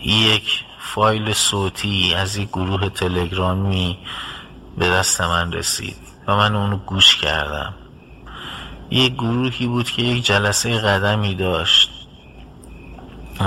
[0.03, 3.97] یک فایل صوتی از یک گروه تلگرامی
[4.77, 5.97] به دست من رسید
[6.27, 7.73] و من اونو گوش کردم.
[8.89, 11.91] یک گروهی بود که یک جلسه قدمی داشت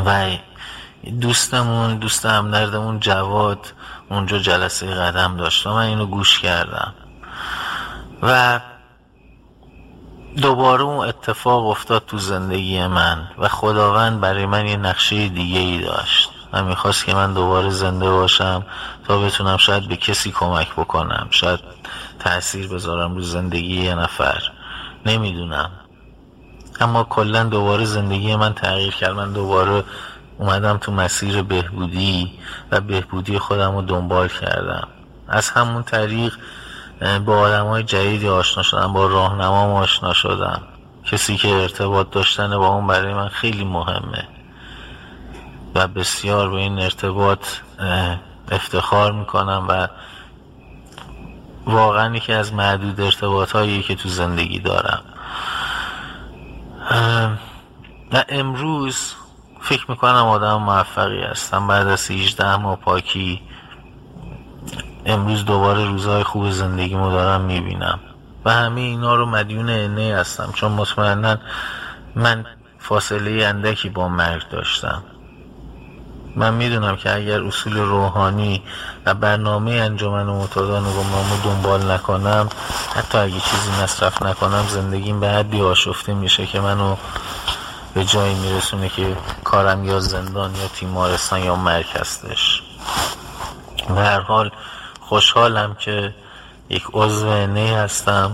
[0.07, 0.31] و
[1.21, 3.73] دوستمون دوست همدردمون جواد
[4.11, 6.95] اونجا جلسه قدم داشت و من اینو گوش کردم.
[8.23, 8.61] و
[10.43, 15.81] دوباره اون اتفاق افتاد تو زندگی من و خداوند برای من یه نقشه دیگه ای
[15.81, 16.31] داشت.
[16.53, 18.67] و می‌خواست که من دوباره زنده باشم
[19.09, 21.29] تا بتونم شاید به کسی کمک بکنم.
[21.31, 21.61] شاید
[22.19, 24.43] تاثیر بذارم رو زندگی یه نفر.
[25.07, 25.71] نمی‌دونم.
[26.81, 29.13] اما کلا دوباره زندگی من تغییر کرد.
[29.13, 29.85] من دوباره
[30.41, 32.33] اومدم تو مسیر بهبودی
[32.71, 34.89] و بهبودی خودم رو دنبال کردم.
[35.29, 36.35] از همون طریق
[37.27, 40.63] با آدم های جدیدی آشنا شدم با راهنمام آشنا شدم.
[41.05, 44.29] کسی که ارتباط داشتن با اون برای من خیلی مهمه.
[45.75, 47.47] و بسیار به این ارتباط
[48.51, 49.89] افتخار می‌کنم و
[51.67, 55.03] واقعا یکی از معدود ارتباط هایی که تو زندگی دارم.
[58.13, 59.15] و امروز
[59.71, 61.67] فکر می‌کنم آدم موفقی هستم.
[61.67, 63.43] بعد از 18 ماه پاکی
[65.07, 68.01] امروز دوباره روزهای خوب زندگیمو دارم می‌بینم.
[68.45, 70.53] و همه اینا رو مدیون انه هستم.
[70.55, 71.37] چون مطمئنا
[72.15, 72.45] من
[72.79, 75.03] فاصله اندکی با مرگ داشتم.
[76.37, 78.63] من می‌دونم که اگر اصول روحانی
[79.07, 82.49] و برنامه انجمن و معتادان گمنامو دنبال نکنم
[82.97, 86.97] حتی اگه چیزی مصرف نکنم زندگیم به حدی آشفته میشه که منو
[87.95, 92.63] به جایی میرسونه که کارم یا زندان یا تیمارستان یا هستش
[93.91, 94.51] و هر حال
[95.01, 96.15] خوشحالم که
[96.69, 98.33] یک عضو نه هستم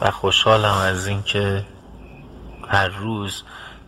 [0.00, 1.64] و خوشحالم از اینکه
[2.68, 3.42] هر روز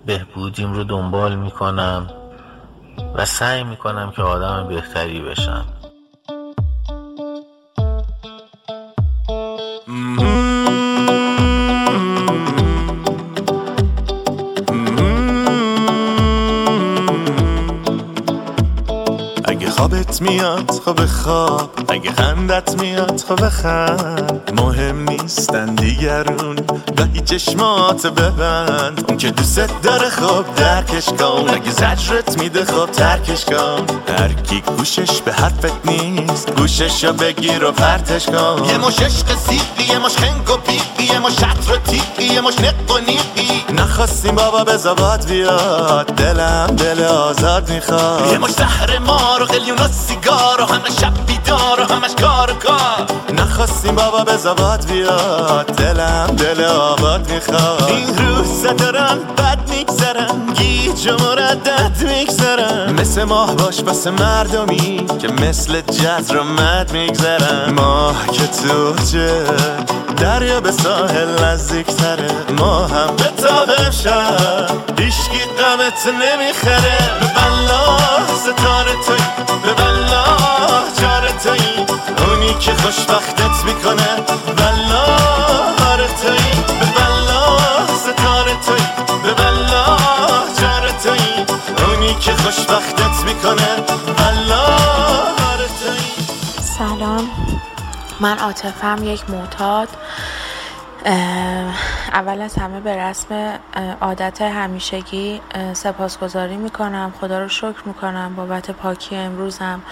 [0.07, 2.11] بهبودیم رو دنبال می‌کنم
[3.15, 5.65] و سعی می‌کنم که آدم بهتری بشم.
[20.23, 21.71] me میاد خب خواب.
[21.89, 24.53] اگه خندت میاد خب خند.
[24.57, 26.57] مهم نیستن دیگرون
[26.97, 29.05] گاهی چشمات ببند.
[29.09, 31.45] اون که دوست داره خب درکش کن.
[31.49, 33.87] اگه زجرت میده خب ترکش کن.
[34.19, 38.65] هر کی گوشش به حرفت نیست گوششو بگیر و پرتش کن.
[38.69, 39.27] یه مش عشق
[39.89, 43.65] یه مش خنگ و پیقی یه مش شطر و تیقی یه مش نق و نیقی
[43.73, 46.07] نخواستیم بابا به زباد بیاد.
[46.07, 48.33] دلم دل آزاد می‌خواد.
[48.33, 52.51] یه مش زهر مار و قلیون و سیگار و همه شب بیدار و همش کار
[52.51, 53.07] و کار.
[53.35, 55.67] نخواستیم بابا به زباد بیاد.
[55.67, 57.83] دلم دل آباد می‌خواد.
[57.83, 60.53] این روزا دارم بد میگذرم.
[60.55, 62.93] گیج و مردد میگذرم.
[62.93, 67.73] مثل ماه باش بس مردمی که مثل جزر و مد میگذرم.
[67.73, 69.45] ماه که تو چه؟
[70.17, 72.31] دریا به ساحل نزدیکتره.
[72.59, 76.99] ما هم به تاب شب هیشگی قمت نمی‌خره.
[77.21, 77.99] به بلا
[78.37, 79.17] ستاره توی.
[79.63, 80.25] به بلا
[81.43, 81.87] توی
[82.27, 84.17] اونی که خوشبختت می‌کنه
[84.57, 85.05] بلا
[85.81, 88.83] هار توی به بلا ستاره توی
[89.23, 89.97] به بلا
[90.61, 91.55] جار توی
[91.87, 93.77] اونی که خوشبختت می‌کنه
[94.19, 96.25] بلا هار توی
[96.79, 97.31] سلام.
[98.21, 99.89] من عاطفم یک معتاد.
[101.05, 103.59] اول از همه به رسم
[104.01, 105.41] عادت همیشگی
[105.73, 107.15] سپاسگزاری می‌کنم.
[107.21, 108.35] خدا رو شکر می‌کنم.
[108.37, 109.83] بابت پاکی امروزم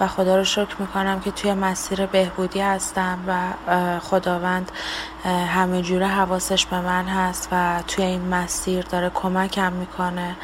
[0.00, 3.34] و خدا رو شکر می‌کنم که توی مسیر بهبودی هستم و
[4.00, 4.72] خداوند
[5.24, 10.36] همه جوره حواسش به من هست و توی این مسیر داره کمکم می‌کنه.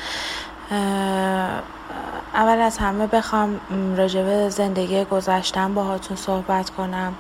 [2.35, 3.61] اول از همه بخوام
[3.97, 7.15] راجبه زندگی گذشتم باهاتون صحبت کنم.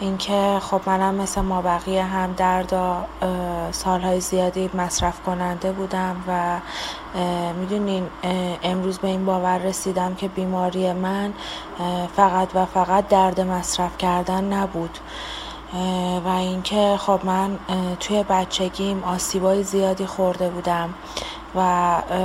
[0.00, 3.06] اینکه خب منم مثل ما بقیه هم دردا
[3.70, 6.60] سالهای زیادی مصرف کننده بودم و
[7.60, 8.06] می‌دونین
[8.62, 11.32] امروز به این باور رسیدم که بیماری من
[12.16, 14.98] فقط و فقط درد مصرف کردن نبود.
[16.24, 17.58] و اینکه خب من
[18.00, 20.94] توی بچگیم آسیبای زیادی خورده بودم.
[21.56, 21.60] و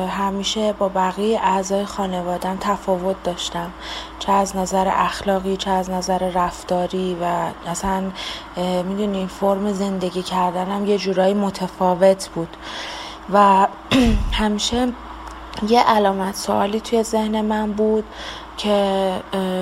[0.08, 3.72] همیشه با بقیه اعضای خانوادم تفاوت داشتم.
[4.20, 7.26] چه از نظر اخلاقی چه از نظر رفتاری و
[7.70, 8.04] اصلا
[8.84, 12.58] می‌دونی فرم زندگی کردنم یه جورایی متفاوت بود.
[13.34, 13.68] و
[14.42, 14.88] همیشه
[15.68, 18.04] یه علامت سوالی توی ذهن من بود.
[18.60, 19.14] که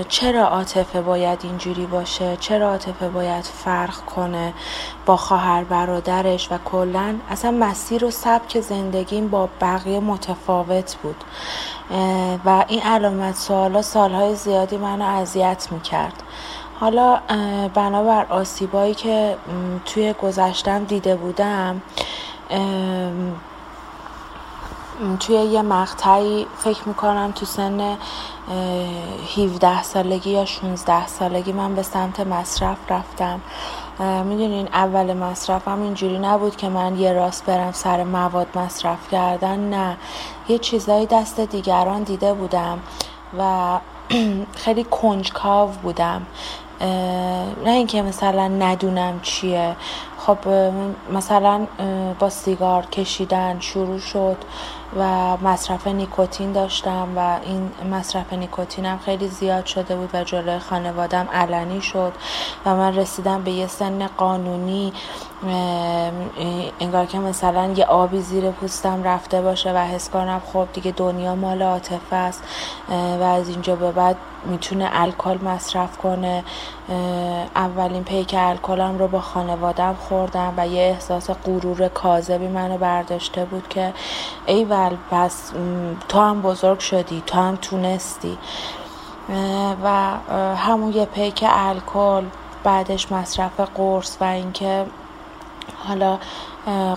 [0.09, 4.53] چرا عاطفه باید اینجوری باشه؟ چرا عاطفه باید فرق کنه
[5.05, 11.23] با خواهر برادرش؟ و کلا اصلا مسیر و سبک زندگیم با بقیه متفاوت بود.
[12.45, 16.23] و این علامت سوالا سالهای زیادی منو اذیت می‌کرد.
[16.79, 17.19] حالا
[17.73, 19.37] بنابر آسیبایی که
[19.85, 21.81] توی گذشتم دیده بودم
[25.19, 27.97] توی یه مقطعی فکر می‌کنم تو سن
[29.37, 33.41] 17 سالگی یا 16 سالگی من به سمت مصرف رفتم.
[33.99, 39.97] می‌دونین اول مصرفم اینجوری نبود که من یه راست برم سر مواد مصرف کردن نه.
[40.49, 42.79] یه چیزایی دست دیگران دیده بودم
[43.39, 43.79] و
[44.63, 46.25] خیلی کنجکاو بودم.
[47.65, 49.75] نه اینکه مثلا ندونم چیه.
[50.27, 50.37] خب
[51.13, 51.67] مثلا
[52.19, 54.37] با سیگار کشیدن شروع شد
[54.99, 61.27] و مصرف نیکوتین داشتم و این مصرف نیکوتینم خیلی زیاد شده بود و جلوی خانوادم
[61.33, 62.11] علنی شد
[62.65, 64.93] و من رسیدم به یه سن قانونی
[66.79, 71.35] انگار که مثلا یه آبی زیر پوستم رفته باشه و حس کنم خب دیگه دنیا
[71.35, 72.43] مال عاطفه است
[72.89, 76.43] و از اینجا به بعد می‌تونه الکل مصرف کنه.
[77.55, 83.67] اولین پیک الکلم رو با خانوادم خوردم و یه احساس غرور کاذبی منو برداشته بود
[83.67, 83.93] که
[84.45, 85.51] ای ول پس
[86.09, 88.37] تو هم بزرگ شدی تو هم تونستی.
[89.83, 90.13] و
[90.55, 92.23] همون یه پیک الکل
[92.63, 94.85] بعدش مصرف قرص و اینکه
[95.87, 96.17] حالا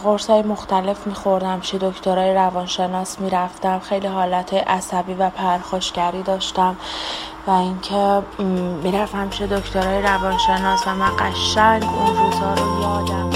[0.04, 6.76] قرص های مختلف میخوردم چه دکترای روانشناس می‌رفتم خیلی حالت عصبی و پرخاشگری داشتم.
[7.46, 8.22] و اینکه
[8.82, 13.30] می‌رفتم چه دکترای روانشناس و من قشنگ اون روزها رو یادم.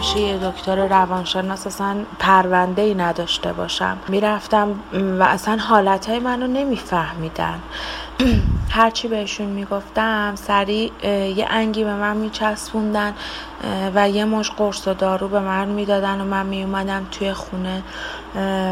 [0.00, 3.98] پیش یه دکتر روانشناس اصلا پرونده ای نداشته باشم.
[4.08, 7.60] می‌رفتم و اصلا حالتهای منو نمیفهمیدن.
[8.70, 10.92] هرچی بهشون می‌گفتم سریع
[11.36, 13.14] یه انگی به من میچسبوندن
[13.94, 17.82] و یه مش قرص و دارو به من می‌دادن و من میومدم توی خونه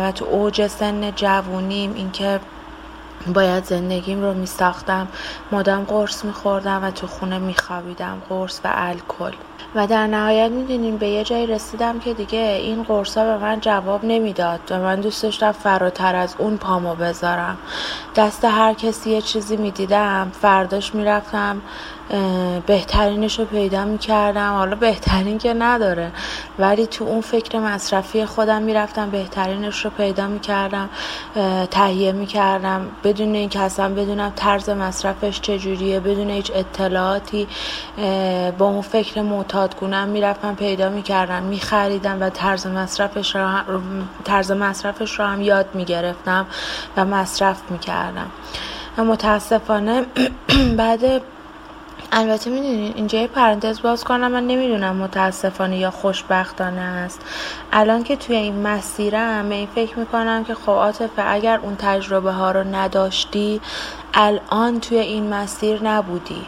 [0.03, 2.41] و تو اوج سن جوونیم اینکه
[3.27, 5.09] باید زندگیم رو میساختم.
[5.53, 9.33] مادام قرص میخوردم و تو خونه میخوابیدم قرص و الکل.
[9.75, 14.05] و در نهایت می‌دونیم به یه جایی رسیدم که دیگه این قرصا به من جواب
[14.05, 14.61] نمی‌داد.
[14.71, 17.59] و من دوست داشتم فراتر از اون پامو بذارم.
[18.17, 21.61] دست هر کسی یه چیزی می‌دیدم فرداش می‌رفتم
[22.67, 24.53] بهترینش رو پیدا می‌کردم.
[24.53, 26.11] حالا بهترین که نداره.
[26.59, 30.89] ولی تو اون فکر مصرفی خودم می‌رفتم بهترینش رو پیدا می‌کردم
[31.71, 32.87] تهیه می‌کردم.
[33.05, 37.47] بدون اینکه اصلا بدونم طرز مصرفش چجوریه بدون هیچ اطلاعاتی
[38.59, 43.49] با اون فکر معتادگونم می‌رفتم پیدا می‌کردم میخریدم و طرز مصرفش رو
[44.25, 46.47] طرز مصرفش رو هم یاد می‌گرفتم
[46.97, 48.31] و مصرف می‌کردم.
[48.99, 50.05] متاسفانه
[50.79, 51.23] بعد
[52.13, 57.21] البته می‌دونین اینجا یه پرانتز باز کنم من نمی‌دونم متاسفانه یا خوشبختانه است.
[57.73, 62.51] الان که توی این مسیرم این فکر می‌کنم که خب عاطفه اگر اون تجربه ها
[62.51, 63.61] رو نداشتی
[64.15, 66.47] الان توی این مسیر نبودی.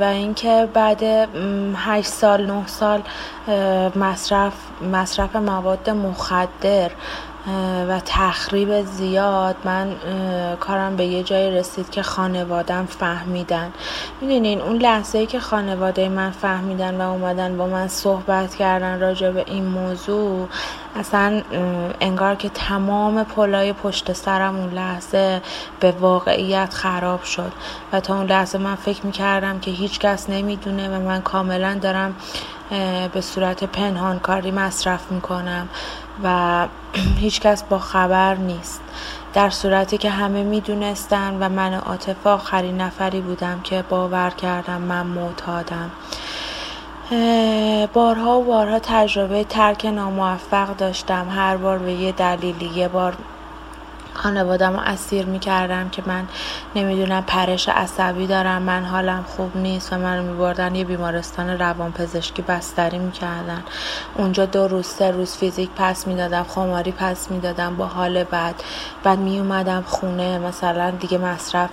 [0.00, 1.02] و اینکه بعد
[1.76, 3.02] هشت سال نه سال
[3.96, 4.52] مصرف
[4.92, 6.90] مصرف مواد مخدر
[7.88, 9.56] و تخریب زیاد.
[9.64, 9.96] من
[10.60, 13.72] کارم به یه جایی رسید که خانوادم فهمیدن.
[14.20, 19.30] می‌دونین اون لحظه ای که خانواده من فهمیدن و اومدن با من صحبت کردن راجع
[19.30, 20.48] به این موضوع
[20.96, 21.42] اصلا
[22.00, 25.40] انگار که تمام پلای پشت سرم اون لحظه
[25.80, 27.52] به واقعیت خراب شد.
[27.92, 32.14] و تا اون لحظه من فکر می‌کردم که هیچ کس نمی‌دونه و من کاملا دارم
[33.12, 35.68] به صورت پنهانکاری مصرف می‌کنم
[36.24, 36.66] و
[37.20, 38.80] هیچکس با خبر نیست.
[39.34, 45.06] در صورتی که همه می‌دونستن و من عاطفه آخرین نفری بودم که باور کردم من
[45.06, 45.90] معتادم.
[47.92, 51.28] بارها و بارها تجربه ترک ناموفق داشتم.
[51.30, 53.16] هر بار به یه دلیلی یه بار
[54.14, 56.28] خانوادم رو اسیر می‌کردم که من
[56.74, 62.42] نمی‌دونم پرش عصبی دارم من حالم خوب نیست و من میبردن یه بیمارستان روان پزشکی
[62.42, 63.62] بستری می‌کردن.
[64.14, 68.54] اونجا دو روز سه روز فیزیک پس می‌دادم خماری پس می‌دادم با حال بد.
[69.04, 71.70] بعد میومدم خونه مثلا دیگه مصرف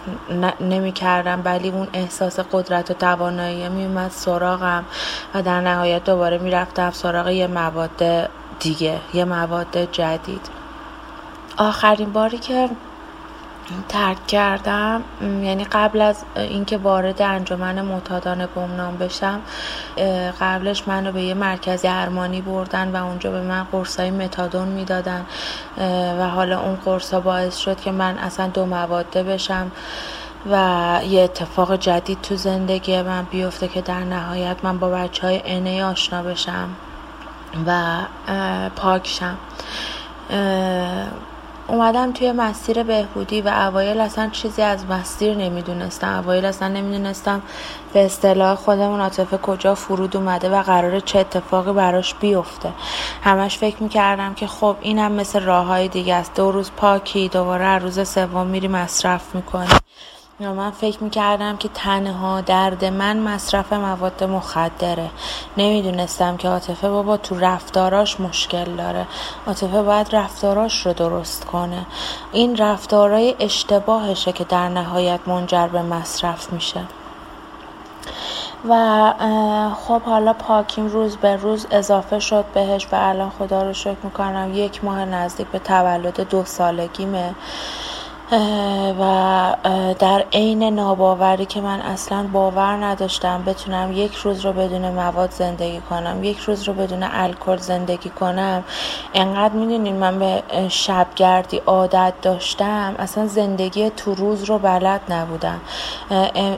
[0.59, 4.85] نمی‌کردم ولی اون احساس قدرت و توانایی میومد سراغم
[5.33, 8.29] و در نهایت دوباره می‌رفتم سراغ یه مواد
[8.59, 10.58] دیگه یه مواد جدید.
[11.59, 12.69] آخرین باری که
[13.89, 19.41] ترک کردم یعنی قبل از اینکه وارد انجمن معتادان گمنام بشم
[20.41, 25.25] قبلش منو به یه مرکز درمانی بردن و اونجا به من قرصای متادون می‌دادن
[26.19, 29.71] و حالا اون قرصا باعث شد که من اصلا دو مواده بشم
[30.51, 35.41] و یه اتفاق جدید تو زندگی من بیفته که در نهایت من با بچه های
[35.45, 36.69] انه آشنا بشم
[37.67, 37.97] و
[38.75, 39.37] پاکشم
[41.69, 46.19] اومدم توی مسیر بهبودی و اوایل اصلا چیزی از مسیر نمی‌دونستم.
[46.23, 47.41] اوایل اصلا نمی‌دونستم
[47.93, 52.69] به اصطلاح خودمون عاطفه کجا فرود اومده و قرار چه اتفاقی براش بیفته.
[53.23, 56.35] همش فکر می‌کردم که خب اینم مثل راه های دیگه است.
[56.35, 59.69] دو روز پاکی دوباره روز سوم میری مصرف می‌کنی
[60.41, 65.09] یا من فکر می‌کردم که تنها درد من مصرف مواد مخدره.
[65.57, 69.05] نمی‌دونستم که عاطفه بابا تو رفتاراش مشکل داره.
[69.47, 71.85] عاطفه باید رفتاراش رو درست کنه.
[72.31, 76.81] این رفتارای اشتباهشه که در نهایت منجر به مصرف میشه.
[78.69, 79.13] و
[79.87, 84.51] خب حالا پاکیم روز به روز اضافه شد بهش و الان خدا رو شکر می‌کنم
[84.53, 87.35] یک ماه نزدیک به تولد دو سالگیمه.
[88.99, 89.55] و
[89.99, 95.81] در عین ناباوری که من اصلا باور نداشتم بتونم یک روز رو بدون مواد زندگی
[95.89, 98.63] کنم یک روز رو بدون الکل زندگی کنم
[99.13, 105.61] انقدر می‌دونین من به شبگردی عادت داشتم اصلا زندگی تو روز رو بلد نبودم.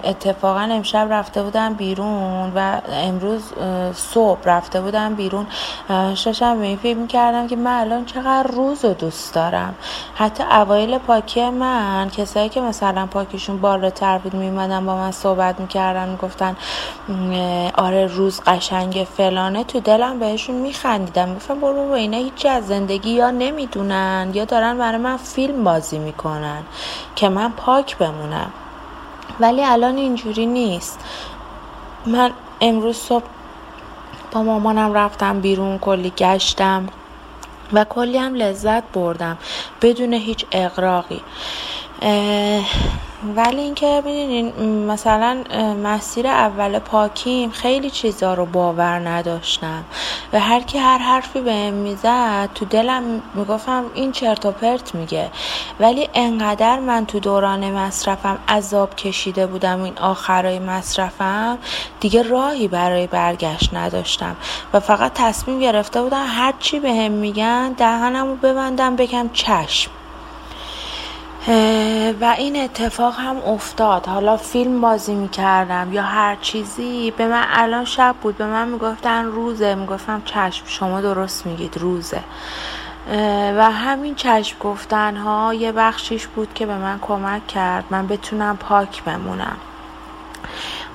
[0.03, 3.53] اتفاقا امشب رفته بودم بیرون و امروز
[3.95, 5.47] صبح رفته بودم بیرون.
[6.39, 9.75] این فکر می‌کردم که من الان چقدر روز رو دوست دارم.
[10.15, 16.09] حتی اوایل پاکی من کسایی که مثلا پاکیشون بالاتر بود میمدن با من صحبت می‌کردن
[16.09, 16.55] می‌گفتن
[17.77, 21.35] آره روز قشنگ فلانه تو دلم بهشون میخندیدم.
[21.35, 25.99] گفتم برو با اینا هیچی از زندگی یا نمی‌دونن یا دارن برای من فیلم بازی
[25.99, 26.61] می‌کنن
[27.15, 28.51] که من پاک بمونم.
[29.39, 30.99] ولی الان اینجوری نیست.
[32.05, 32.31] من
[32.61, 33.25] امروز صبح
[34.31, 36.87] با مامانم رفتم بیرون کلی گشتم.
[37.73, 39.37] و کلی هم لذت بردم
[39.81, 41.21] بدون هیچ اقراقی
[43.35, 44.53] ولی اینکه می‌دونین
[44.85, 45.43] مثلا
[45.83, 49.83] مسیر اول پاکیم خیلی چیزا رو باور نداشتم.
[50.33, 55.29] و هر کی هر حرفی بهم می‌زد تو دلم می‌گفتم این چرت و پرت میگه.
[55.79, 61.57] ولی انقدر من تو دوران مصرفم عذاب کشیده بودم این آخرای مصرفم
[61.99, 64.35] دیگه راهی برای برگشت نداشتم.
[64.73, 69.91] و فقط تصمیم گرفته بودم هر چی بهم میگن دهنمو ببندم بگم چشم.
[72.21, 74.05] و این اتفاق هم افتاد.
[74.05, 77.11] حالا فیلم بازی می‌کردم یا هر چیزی.
[77.17, 78.37] به من الان شب بود.
[78.37, 79.75] به من می‌گفتن روزه.
[79.75, 82.21] می‌گفتم چشم شما درست میگید روزه.
[83.57, 87.83] و همین چشم گفتن ها یه بخشیش بود که به من کمک کرد.
[87.89, 89.57] من بتونم پاک بمونم.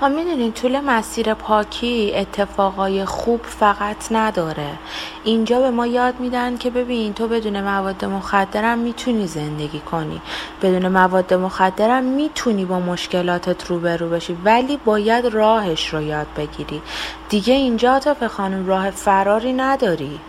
[0.03, 4.71] و می‌دونین طول مسیر پاکی اتفاقای خوب فقط نداره.
[5.25, 10.21] اینجا به ما یاد میدن که ببین تو بدون مواد مخدرم می‌تونی زندگی کنی.
[10.63, 16.83] بدون مواد مخدرم می‌تونی با مشکلاتت روبرو بشی ولی باید راهش رو یاد بگیری.
[17.29, 20.21] دیگه اینجا تا خانم راه فراری نداری.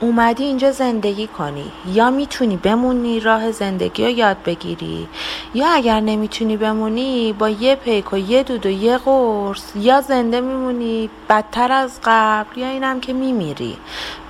[0.00, 1.72] اومدی اینجا زندگی کنی.
[1.86, 5.08] یا می‌تونی بمونی راه زندگی رو یاد بگیری.
[5.54, 10.40] یا اگر نمی‌تونی بمونی با یه پیک و یه دود و یه قرص یا زنده
[10.40, 13.76] میمونی بدتر از قبل یا اینم که میمیری.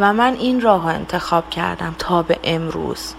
[0.00, 3.14] و من این راه انتخاب کردم تا به امروز.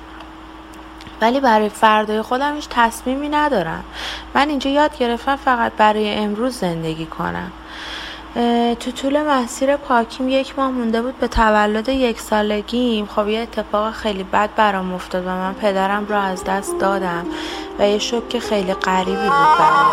[1.22, 3.84] ولی برای فردای خودم هیچ تصمیمی ندارم.
[4.34, 7.52] من اینجا یاد گرفتم فقط برای امروز زندگی کنم.
[8.80, 13.06] تو طول مسیر پاکیم یک ماه مونده بود به تولد یک سالگیم.
[13.06, 17.26] خب یه اتفاق خیلی بد برام افتاد و من پدرم را از دست دادم
[17.80, 19.86] و یه شک خیلی غریبی بود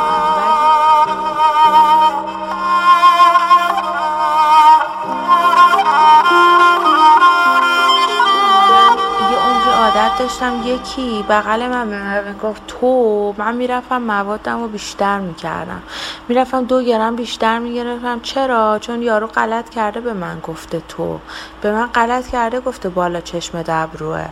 [9.95, 15.83] عادت داشتم یکی بغل من به گفت تو من می‌رفتم موادم رو بیشتر می‌کردم.
[16.29, 18.21] می‌رفتم دو گرم بیشتر می‌گرفتم.
[18.21, 21.19] چرا؟ چون یارو غلط کرده به من گفته تو.
[21.63, 24.25] به من غلط کرده گفته بالا چشم دبروه.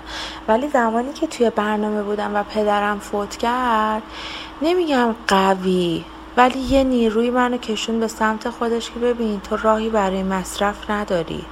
[0.49, 4.03] ولی زمانی که توی برنامه بودم و پدرم فوت کرد
[4.63, 6.05] نمیگم قوی
[6.37, 11.45] ولی یه نیروی منو کشون به سمت خودش که ببین تو راهی برای مصرف نداری.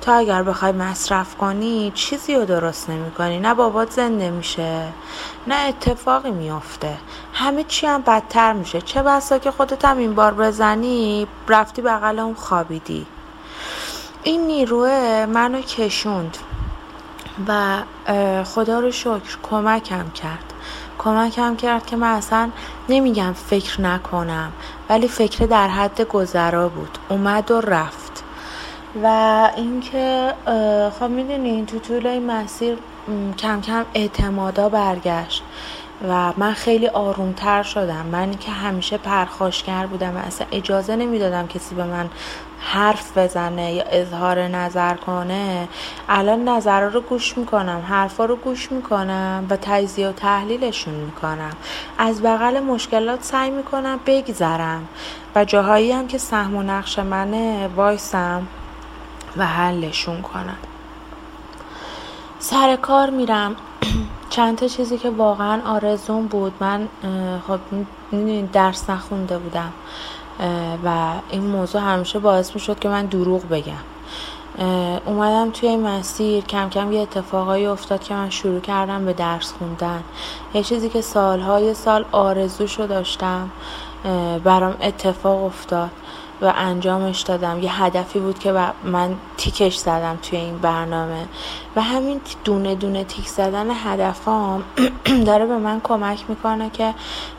[0.00, 4.82] تو اگر بخوای مصرف کنی چیزی رو درست نمی کنی نه بابات زنده میشه
[5.46, 6.96] نه اتفاقی میافته.
[7.32, 8.80] همه چی هم بدتر میشه.
[8.80, 13.06] چه بسا که خودت هم این بار بزنی رفتی بغل اون خوابیدی.
[14.22, 16.36] این نیروه منو کشوند
[17.48, 17.82] و
[18.44, 20.52] خدا رو شکر کمکم کرد.
[20.98, 22.50] کمکم کرد که من اصلا
[22.88, 24.52] نمیگم فکر نکنم
[24.90, 26.98] ولی فکر در حد گذرا بود.
[27.08, 28.24] اومد و رفت.
[29.02, 29.06] و
[29.56, 30.34] اینکه
[30.98, 32.78] خب می‌دونین تو طول این مسیر
[33.38, 35.42] کم کم اعتمادا برگشت.
[36.08, 38.06] و من خیلی آرومتر شدم.
[38.06, 42.08] من که همیشه پرخاشگر بودم و اصلا اجازه نمی‌دادم کسی به من
[42.68, 45.68] حرف بزنه یا اظهار نظر کنه
[46.08, 51.52] الان نظر رو گوش می‌کنم حرفا رو گوش می‌کنم و تجزیه و تحلیلشون می‌کنم.
[51.98, 54.88] از بغل مشکلات سعی می‌کنم بگذرم
[55.34, 58.46] و جاهایی هم که سهم و نقش منه وایسم
[59.36, 60.58] و حلشون کنم.
[62.38, 63.56] سر کار میرم.
[64.30, 66.52] چند تا چیزی که واقعا آرزون بود.
[66.60, 66.88] من
[67.48, 67.60] خب
[68.52, 69.72] درس نخونده بودم.
[70.84, 73.72] و این موضوع همیشه باعث می شد که من دروغ بگم.
[75.06, 79.52] اومدم توی این مسیر کم کم یه اتفاقایی افتاد که من شروع کردم به درس
[79.52, 80.02] خوندن.
[80.54, 83.50] یه چیزی که سالهای سال آرزوشو داشتم
[84.44, 85.90] برام اتفاق افتاد.
[86.42, 87.62] و انجامش دادم.
[87.62, 88.52] یه هدفی بود که
[88.84, 91.26] من تیکش زدم توی این برنامه.
[91.76, 94.64] و همین دونه دونه تیک زدن هدفام
[95.26, 96.94] داره به من کمک می‌کنه که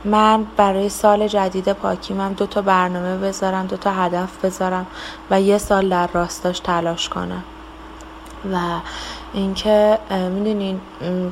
[0.06, 4.88] من برای سال جدید پاکیمم دو تا برنامه بذارم دو تا هدف بذارم
[5.32, 7.44] و یه سال در راستاش تلاش کنم.
[8.54, 8.58] و
[9.34, 10.82] اینکه می‌دونین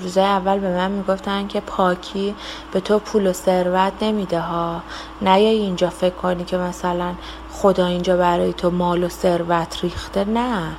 [0.02, 2.36] روزای اول به من می‌گفتن که پاکی
[2.72, 4.82] به تو پول و ثروت نمیده ها.
[5.22, 7.14] نیای اینجا فکر کنی که مثلا
[7.52, 10.26] خدا اینجا برای تو مال و ثروت ریخته.
[10.26, 10.72] نه.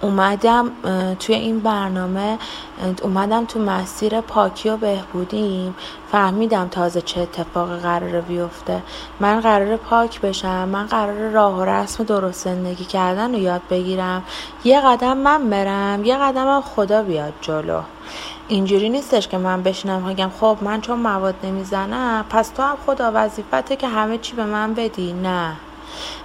[0.00, 0.70] اومدم
[1.18, 2.38] توی این برنامه
[3.02, 5.74] اومدم تو مسیر پاکی و بهبودیم.
[6.12, 8.82] فهمیدم تازه چه اتفاقی قراره بیفته.
[9.20, 14.22] من قرار پاک بشم من قرار راه و رسم درست زندگی کردن رو یاد بگیرم.
[14.64, 17.80] یه قدم من برم یه قدم هم خدا بیاد جلو.
[18.48, 23.12] اینجوری نیستش که من بشینم بگم خب من چون مواد نمی‌زنم پس تو هم خدا
[23.14, 25.12] وظیفته که همه چی به من بدی.
[25.12, 25.56] نه.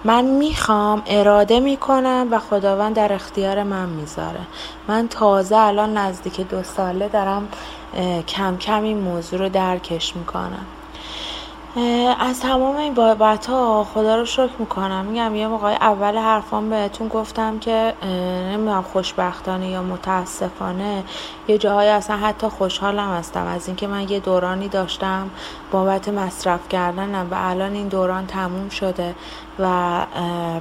[0.04, 4.42] من می‌خوام اراده می‌کنم و خداوند در اختیار من می‌ذاره.
[4.88, 7.48] من تازه الان نزدیک دو ساله دارم
[8.28, 10.66] کم کم این موضوع رو درکش می‌کنم.
[12.20, 15.06] از تمام این بابت ها خدا رو شکر می‌کنم.
[15.06, 17.94] میگم یه موقع اول حرفان بهتون گفتم که
[18.52, 21.04] نمی‌دونم خوشبختانه یا متاسفانه
[21.48, 23.46] یه جاهای اصلا حتی خوشحالم هستم.
[23.46, 25.30] از اینکه من یه دورانی داشتم
[25.72, 29.16] بابت مصرف کردنم و الان این دوران تموم شده.
[29.60, 30.06] و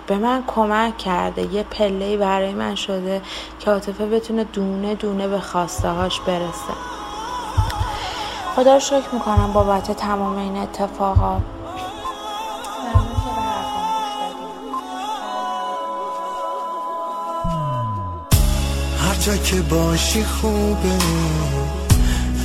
[0.07, 1.55] به من کمک کرده.
[1.55, 3.23] یه پله برای من شده
[3.59, 6.75] که عاطفه بتونه دونه دونه به خواسته هاش برسه.
[8.57, 11.43] خدا رو شکر می‌کنم بابت تمام این اتفاقات.
[18.99, 20.99] هر جا که باشی خوبه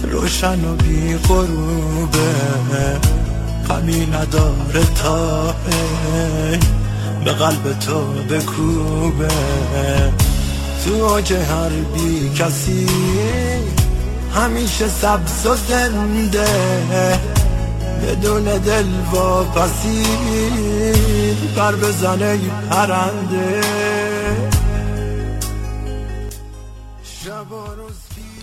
[0.04, 3.27] روشن و بی غروبه.
[3.70, 5.54] غمی نداره تا
[7.26, 9.28] به قلب تو بکوبه.
[10.86, 12.88] تو اوج هر بی کسی
[14.36, 16.48] همیشه سبز و زنده.
[18.04, 20.04] بدون دل و پسی
[21.56, 22.40] بر بزنه
[22.70, 23.62] پرنده.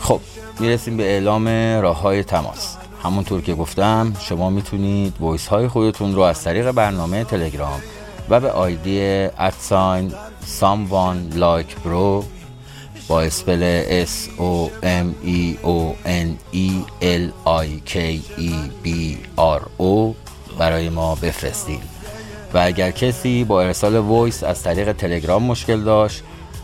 [0.00, 0.20] خب
[0.60, 1.48] می‌رسیم به اعلام
[1.82, 2.76] راه های تماس.
[3.04, 7.80] همونطور که گفتم شما می‌تونید ویس های خودتون رو از طریق برنامه تلگرام
[8.28, 9.00] و به آیدی
[9.38, 10.12] ادساین
[10.46, 12.24] ساموان لایک برو
[13.08, 16.70] با اسپل S O M E O N E
[17.02, 17.96] L I K
[18.38, 18.52] E
[18.84, 18.88] B
[19.38, 20.14] R O
[20.58, 21.82] برای ما بفرستید
[22.54, 26.22] و اگر کسی با ارسال voice از طریق تلگرام مشکل داشت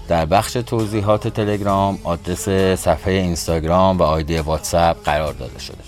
[0.08, 2.48] در بخش توضیحات تلگرام آدرس
[2.80, 5.79] صفحه اینستاگرام و ID واتساپ قرار داده شده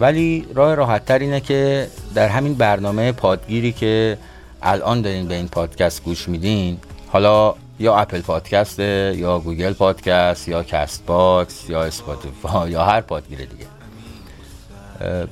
[0.00, 4.18] ولی راه راحت تر اینه که در همین برنامه پادگیری که
[4.62, 6.78] الان دارین به این پادکست گوش میدین
[7.08, 13.66] حالا یا Apple Podcast یا Google Podcast یا Castbox یا Spotify یا هر پادگیر دیگه.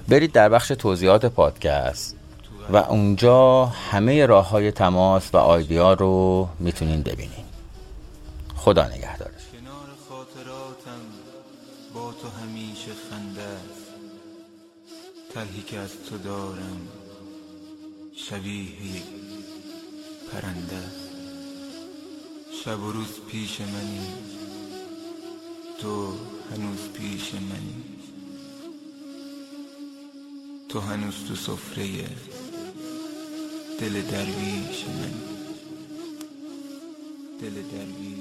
[0.08, 2.16] برید در بخش توضیحات پادکست
[2.72, 7.44] و اونجا همه راه های تماس و آیدیا رو می‌تونین ببینین.
[8.56, 9.19] خدا نگهدار.
[15.30, 16.88] ترهی که از تو دارم
[18.12, 19.02] شبیه
[20.32, 20.82] پرنده
[22.64, 24.08] شب و روز پیش منی
[25.80, 26.12] تو
[26.50, 27.84] هنوز پیش منی.
[30.68, 31.86] تو هنوز تو سفره
[33.78, 35.22] دل درویش منی.
[37.40, 38.19] دل درویش